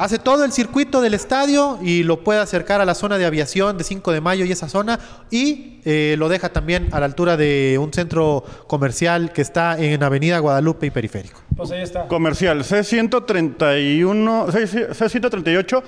hace 0.00 0.18
todo 0.18 0.44
el 0.44 0.52
circuito 0.52 1.00
del 1.00 1.14
estadio 1.14 1.78
y 1.82 2.02
lo 2.02 2.24
puede 2.24 2.40
acercar 2.40 2.80
a 2.80 2.84
la 2.84 2.94
zona 2.94 3.18
de 3.18 3.24
aviación 3.26 3.78
de 3.78 3.84
5 3.84 4.12
de 4.12 4.20
mayo 4.20 4.44
y 4.44 4.52
esa 4.52 4.68
zona 4.68 4.98
y 5.30 5.80
eh, 5.84 6.16
lo 6.18 6.28
deja 6.28 6.48
también 6.48 6.88
a 6.92 7.00
la 7.00 7.06
altura 7.06 7.36
de 7.36 7.78
un 7.80 7.92
centro 7.92 8.44
comercial 8.66 9.32
que 9.32 9.42
está 9.42 9.78
en 9.78 10.02
Avenida 10.02 10.38
Guadalupe 10.38 10.86
y 10.86 10.90
Periférico. 10.90 11.40
Pues 11.56 11.70
ahí 11.70 11.82
está. 11.82 12.06
Comercial, 12.08 12.64
C131, 12.64 14.50
C- 14.66 14.90
C138, 14.90 15.82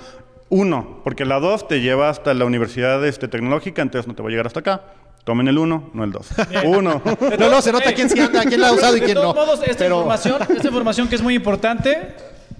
1, 0.49 1.01
porque 1.03 1.25
la 1.25 1.39
2 1.39 1.67
te 1.67 1.81
lleva 1.81 2.09
hasta 2.09 2.33
la 2.33 2.45
Universidad 2.45 3.03
este, 3.05 3.27
Tecnológica, 3.27 3.81
entonces 3.81 4.07
no 4.07 4.15
te 4.15 4.21
va 4.21 4.27
a 4.29 4.31
llegar 4.31 4.47
hasta 4.47 4.59
acá. 4.59 4.81
Tomen 5.23 5.47
el 5.47 5.57
1, 5.57 5.91
no 5.93 6.03
el 6.03 6.11
2. 6.11 6.27
1. 6.65 7.01
No, 7.39 7.49
no, 7.49 7.61
se 7.61 7.71
nota 7.71 7.93
quién 7.93 8.09
sí 8.09 8.19
anda, 8.19 8.43
quién 8.43 8.59
la 8.59 8.67
ha 8.67 8.71
usado 8.73 8.97
y 8.97 8.99
De 8.99 9.05
quién 9.05 9.15
todos 9.17 9.33
no. 9.35 9.41
modos, 9.45 9.61
esta, 9.63 9.77
Pero- 9.85 9.95
información, 9.97 10.41
esta 10.41 10.67
información 10.67 11.07
que 11.07 11.15
es 11.15 11.21
muy 11.21 11.33
importante, 11.33 12.13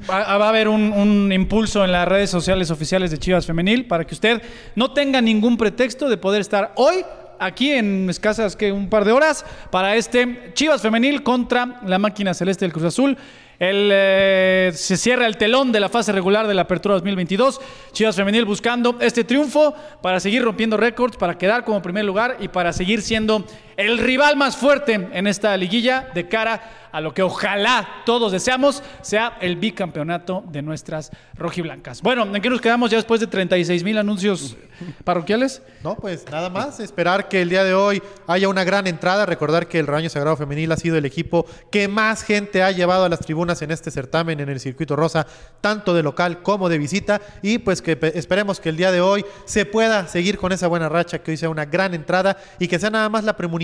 va, 0.10 0.38
va 0.38 0.46
a 0.46 0.50
haber 0.50 0.68
un, 0.68 0.92
un 0.94 1.32
impulso 1.32 1.84
en 1.84 1.92
las 1.92 2.08
redes 2.08 2.30
sociales 2.30 2.72
oficiales 2.72 3.12
de 3.12 3.18
Chivas 3.18 3.46
Femenil 3.46 3.86
para 3.86 4.06
que 4.06 4.14
usted 4.14 4.42
no 4.76 4.94
tenga 4.94 5.22
ningún 5.22 5.58
pretexto 5.58 6.10
de 6.10 6.18
poder 6.18 6.42
estar 6.42 6.74
hoy 6.76 7.04
aquí 7.40 7.72
en 7.72 8.10
escasas 8.10 8.56
que 8.56 8.72
un 8.72 8.90
par 8.90 9.06
de 9.06 9.12
horas 9.12 9.46
para 9.70 9.96
este 9.96 10.52
Chivas 10.54 10.82
Femenil 10.82 11.24
contra 11.24 11.82
la 11.86 12.00
máquina 12.00 12.34
celeste 12.34 12.66
del 12.66 12.74
Cruz 12.74 12.86
Azul. 12.86 13.18
El, 13.60 13.90
eh, 13.94 14.72
se 14.74 14.98
cierra 14.98 15.28
el 15.28 15.38
telón 15.38 15.72
de 15.72 15.80
la 15.80 15.88
fase 15.88 16.12
regular 16.12 16.48
de 16.48 16.54
la 16.54 16.64
Apertura 16.64 16.96
2022. 16.96 17.62
Chivas 17.92 18.16
Femenil 18.16 18.46
buscando 18.46 18.98
este 19.00 19.24
triunfo 19.24 19.74
para 20.02 20.20
seguir 20.20 20.44
rompiendo 20.44 20.76
récords, 20.76 21.18
para 21.18 21.38
quedar 21.38 21.64
como 21.64 21.82
primer 21.82 22.04
lugar 22.04 22.38
y 22.40 22.48
para 22.48 22.74
seguir 22.74 23.02
siendo 23.02 23.46
el 23.78 23.98
rival 23.98 24.36
más 24.38 24.56
fuerte 24.58 24.94
en 25.12 25.28
esta 25.28 25.56
liguilla 25.58 26.10
de 26.14 26.28
cara 26.28 26.62
a 26.92 27.02
lo 27.02 27.12
que 27.14 27.24
ojalá 27.24 27.88
todos 28.06 28.32
deseamos 28.32 28.84
sea 29.02 29.38
el 29.42 29.56
bicampeonato 29.56 30.44
de 30.52 30.62
nuestras 30.62 31.10
rojiblancas. 31.34 32.04
Bueno, 32.04 32.24
¿en 32.36 32.40
qué 32.40 32.52
nos 32.52 32.62
quedamos 32.62 32.92
ya 32.92 32.98
después 32.98 33.20
de 33.20 33.26
36 33.26 33.84
mil 33.84 33.98
anuncios 33.98 34.56
parroquiales? 35.04 35.64
No, 35.84 35.96
pues 35.96 36.26
nada 36.30 36.52
más, 36.52 36.80
esperar 36.80 37.28
que 37.30 37.42
el 37.42 37.50
día 37.50 37.64
de 37.64 37.74
hoy 37.74 38.04
haya 38.28 38.48
una 38.48 38.64
gran 38.64 38.86
entrada, 38.86 39.26
recordar 39.26 39.68
que 39.68 39.80
el 39.80 39.88
Rebaño 39.88 40.08
Sagrado 40.10 40.38
Femenil 40.38 40.72
ha 40.72 40.78
sido 40.78 40.96
el 40.96 41.06
equipo 41.06 41.48
que 41.72 41.88
más 41.88 42.22
gente 42.22 42.62
ha 42.62 42.70
llevado 42.70 43.06
a 43.06 43.10
las 43.10 43.22
tribunas 43.22 43.64
en 43.64 43.72
este 43.72 43.90
certamen 43.90 44.40
en 44.40 44.50
el 44.50 44.60
circuito 44.60 44.96
rosa, 44.96 45.26
tanto 45.62 45.96
de 45.96 46.04
local 46.04 46.44
como 46.44 46.70
de 46.70 46.78
visita, 46.78 47.22
y 47.42 47.58
pues 47.58 47.82
que 47.82 47.96
pe- 47.96 48.16
esperemos 48.20 48.60
que 48.60 48.70
el 48.70 48.78
día 48.78 48.92
de 48.92 49.02
hoy 49.02 49.26
se 49.46 49.66
pueda 49.66 50.08
seguir 50.08 50.38
con 50.38 50.52
esa 50.52 50.68
buena 50.68 50.90
racha, 50.90 51.18
que 51.24 51.32
hoy 51.32 51.38
sea 51.38 51.50
una 51.50 51.66
gran 51.66 51.96
entrada 51.96 52.38
y 52.60 52.68
que 52.68 52.78
sea 52.78 52.92
nada 52.92 53.10
más 53.10 53.24
la 53.24 53.36
premonición 53.36 53.63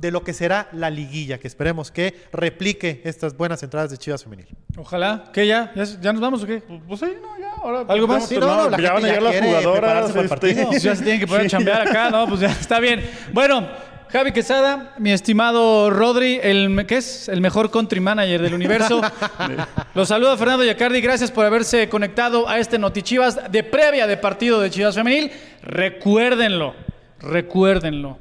de 0.00 0.10
lo 0.10 0.24
que 0.24 0.32
será 0.32 0.68
la 0.72 0.88
liguilla, 0.88 1.38
que 1.38 1.46
esperemos 1.46 1.90
que 1.90 2.14
replique 2.32 3.02
estas 3.04 3.36
buenas 3.36 3.62
entradas 3.62 3.90
de 3.90 3.98
Chivas 3.98 4.24
Femenil. 4.24 4.46
Ojalá. 4.76 5.24
¿Qué 5.32 5.46
ya? 5.46 5.72
¿Ya, 5.76 5.84
ya 5.84 6.12
nos 6.12 6.22
vamos 6.22 6.42
o 6.42 6.46
qué? 6.46 6.62
Pues 6.88 7.00
sí, 7.00 7.06
no, 7.20 7.38
ya, 7.38 7.52
ahora. 7.62 7.84
¿Algo 7.86 8.06
más? 8.06 8.26
Sí, 8.26 8.36
no, 8.38 8.46
no, 8.46 8.70
la 8.70 8.80
ya 8.80 8.92
van 8.94 9.04
a 9.04 9.08
llegar 9.08 9.22
las 9.22 9.40
jugadoras. 9.40 9.80
para 9.82 10.00
el 10.00 10.06
este, 10.06 10.28
partido. 10.28 10.70
Ya 10.80 10.96
se 10.96 11.02
tienen 11.02 11.20
que 11.20 11.26
poner 11.26 11.46
a 11.46 11.48
chambear 11.48 11.88
acá, 11.88 12.10
¿no? 12.10 12.26
Pues 12.26 12.40
ya 12.40 12.50
está 12.50 12.80
bien. 12.80 13.04
Bueno, 13.32 13.68
Javi 14.10 14.32
Quesada, 14.32 14.94
mi 14.98 15.12
estimado 15.12 15.90
Rodri, 15.90 16.40
el, 16.42 16.86
¿qué 16.86 16.96
es? 16.96 17.28
El 17.28 17.42
mejor 17.42 17.70
country 17.70 18.00
manager 18.00 18.40
del 18.40 18.54
universo. 18.54 19.02
Los 19.94 20.08
saluda 20.08 20.36
Fernando 20.38 20.64
Yacardi. 20.64 21.00
Gracias 21.02 21.30
por 21.30 21.44
haberse 21.44 21.88
conectado 21.90 22.48
a 22.48 22.58
este 22.58 22.78
Notichivas 22.78 23.52
de 23.52 23.62
previa 23.62 24.06
de 24.06 24.16
partido 24.16 24.60
de 24.60 24.70
Chivas 24.70 24.94
Femenil. 24.94 25.30
Recuérdenlo, 25.62 26.74
recuérdenlo. 27.20 28.18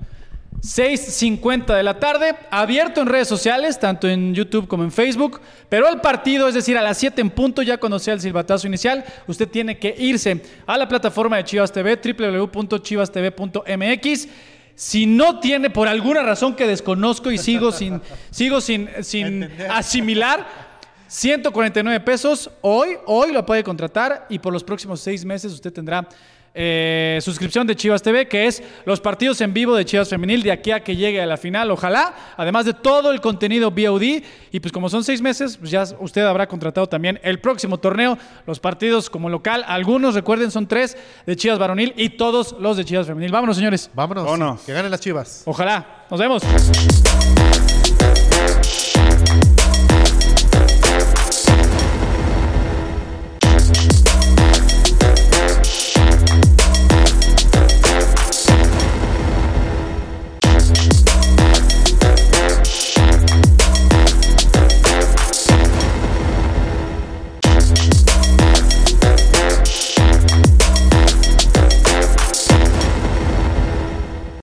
6.50 0.61 1.75
de 1.75 1.83
la 1.83 1.99
tarde, 1.99 2.35
abierto 2.51 3.01
en 3.01 3.07
redes 3.07 3.29
sociales, 3.29 3.79
tanto 3.79 4.09
en 4.09 4.35
YouTube 4.35 4.67
como 4.67 4.83
en 4.83 4.91
Facebook, 4.91 5.39
pero 5.69 5.87
el 5.87 6.01
partido, 6.01 6.49
es 6.49 6.53
decir, 6.53 6.77
a 6.77 6.81
las 6.81 6.97
7 6.97 7.21
en 7.21 7.29
punto, 7.29 7.61
ya 7.61 7.77
cuando 7.77 7.97
sea 7.97 8.13
el 8.13 8.19
silbatazo 8.21 8.67
inicial, 8.67 9.05
usted 9.27 9.47
tiene 9.47 9.79
que 9.79 9.95
irse 9.97 10.43
a 10.65 10.77
la 10.77 10.85
plataforma 10.87 11.37
de 11.37 11.45
Chivas 11.45 11.71
TV, 11.71 11.97
www.chivastv.mx. 11.97 14.27
Si 14.75 15.05
no 15.05 15.39
tiene, 15.39 15.69
por 15.69 15.87
alguna 15.87 16.23
razón 16.23 16.55
que 16.55 16.67
desconozco 16.67 17.31
y 17.31 17.37
sigo 17.37 17.71
sin, 17.77 18.01
sigo 18.29 18.59
sin, 18.59 18.89
sin 19.01 19.49
asimilar, 19.69 20.45
149 21.07 22.01
pesos, 22.01 22.51
hoy, 22.61 22.97
hoy 23.07 23.31
lo 23.31 23.45
puede 23.45 23.63
contratar 23.63 24.27
y 24.29 24.39
por 24.39 24.51
los 24.53 24.63
próximos 24.63 25.01
seis 25.01 25.25
meses 25.25 25.51
usted 25.53 25.73
tendrá 25.73 26.07
eh, 26.61 27.19
suscripción 27.21 27.65
de 27.65 27.73
Chivas 27.73 28.01
TV, 28.03 28.27
que 28.27 28.45
es 28.45 28.61
los 28.83 28.99
partidos 28.99 29.39
en 29.39 29.53
vivo 29.53 29.73
de 29.75 29.85
Chivas 29.85 30.09
Femenil 30.09 30.43
de 30.43 30.51
aquí 30.51 30.71
a 30.71 30.81
que 30.81 30.97
llegue 30.97 31.21
a 31.21 31.25
la 31.25 31.37
final, 31.37 31.71
ojalá, 31.71 32.13
además 32.35 32.65
de 32.65 32.73
todo 32.73 33.11
el 33.11 33.21
contenido 33.21 33.71
VOD. 33.71 34.21
Y 34.51 34.59
pues 34.59 34.73
como 34.73 34.89
son 34.89 35.05
seis 35.05 35.21
meses, 35.21 35.55
pues 35.55 35.71
ya 35.71 35.85
usted 35.99 36.23
habrá 36.25 36.47
contratado 36.49 36.87
también 36.87 37.17
el 37.23 37.39
próximo 37.39 37.77
torneo, 37.77 38.17
los 38.45 38.59
partidos 38.59 39.09
como 39.09 39.29
local, 39.29 39.63
algunos 39.67 40.15
recuerden 40.15 40.51
son 40.51 40.67
tres 40.67 40.97
de 41.25 41.37
Chivas 41.37 41.59
Varonil 41.59 41.93
y 41.95 42.09
todos 42.09 42.53
los 42.59 42.75
de 42.75 42.83
Chivas 42.83 43.07
Femenil. 43.07 43.31
Vámonos, 43.31 43.55
señores. 43.55 43.89
Vámonos. 43.93 44.25
Vámonos. 44.25 44.61
Que 44.63 44.73
ganen 44.73 44.91
las 44.91 44.99
chivas. 44.99 45.43
Ojalá. 45.45 46.05
Nos 46.09 46.19
vemos. 46.19 46.43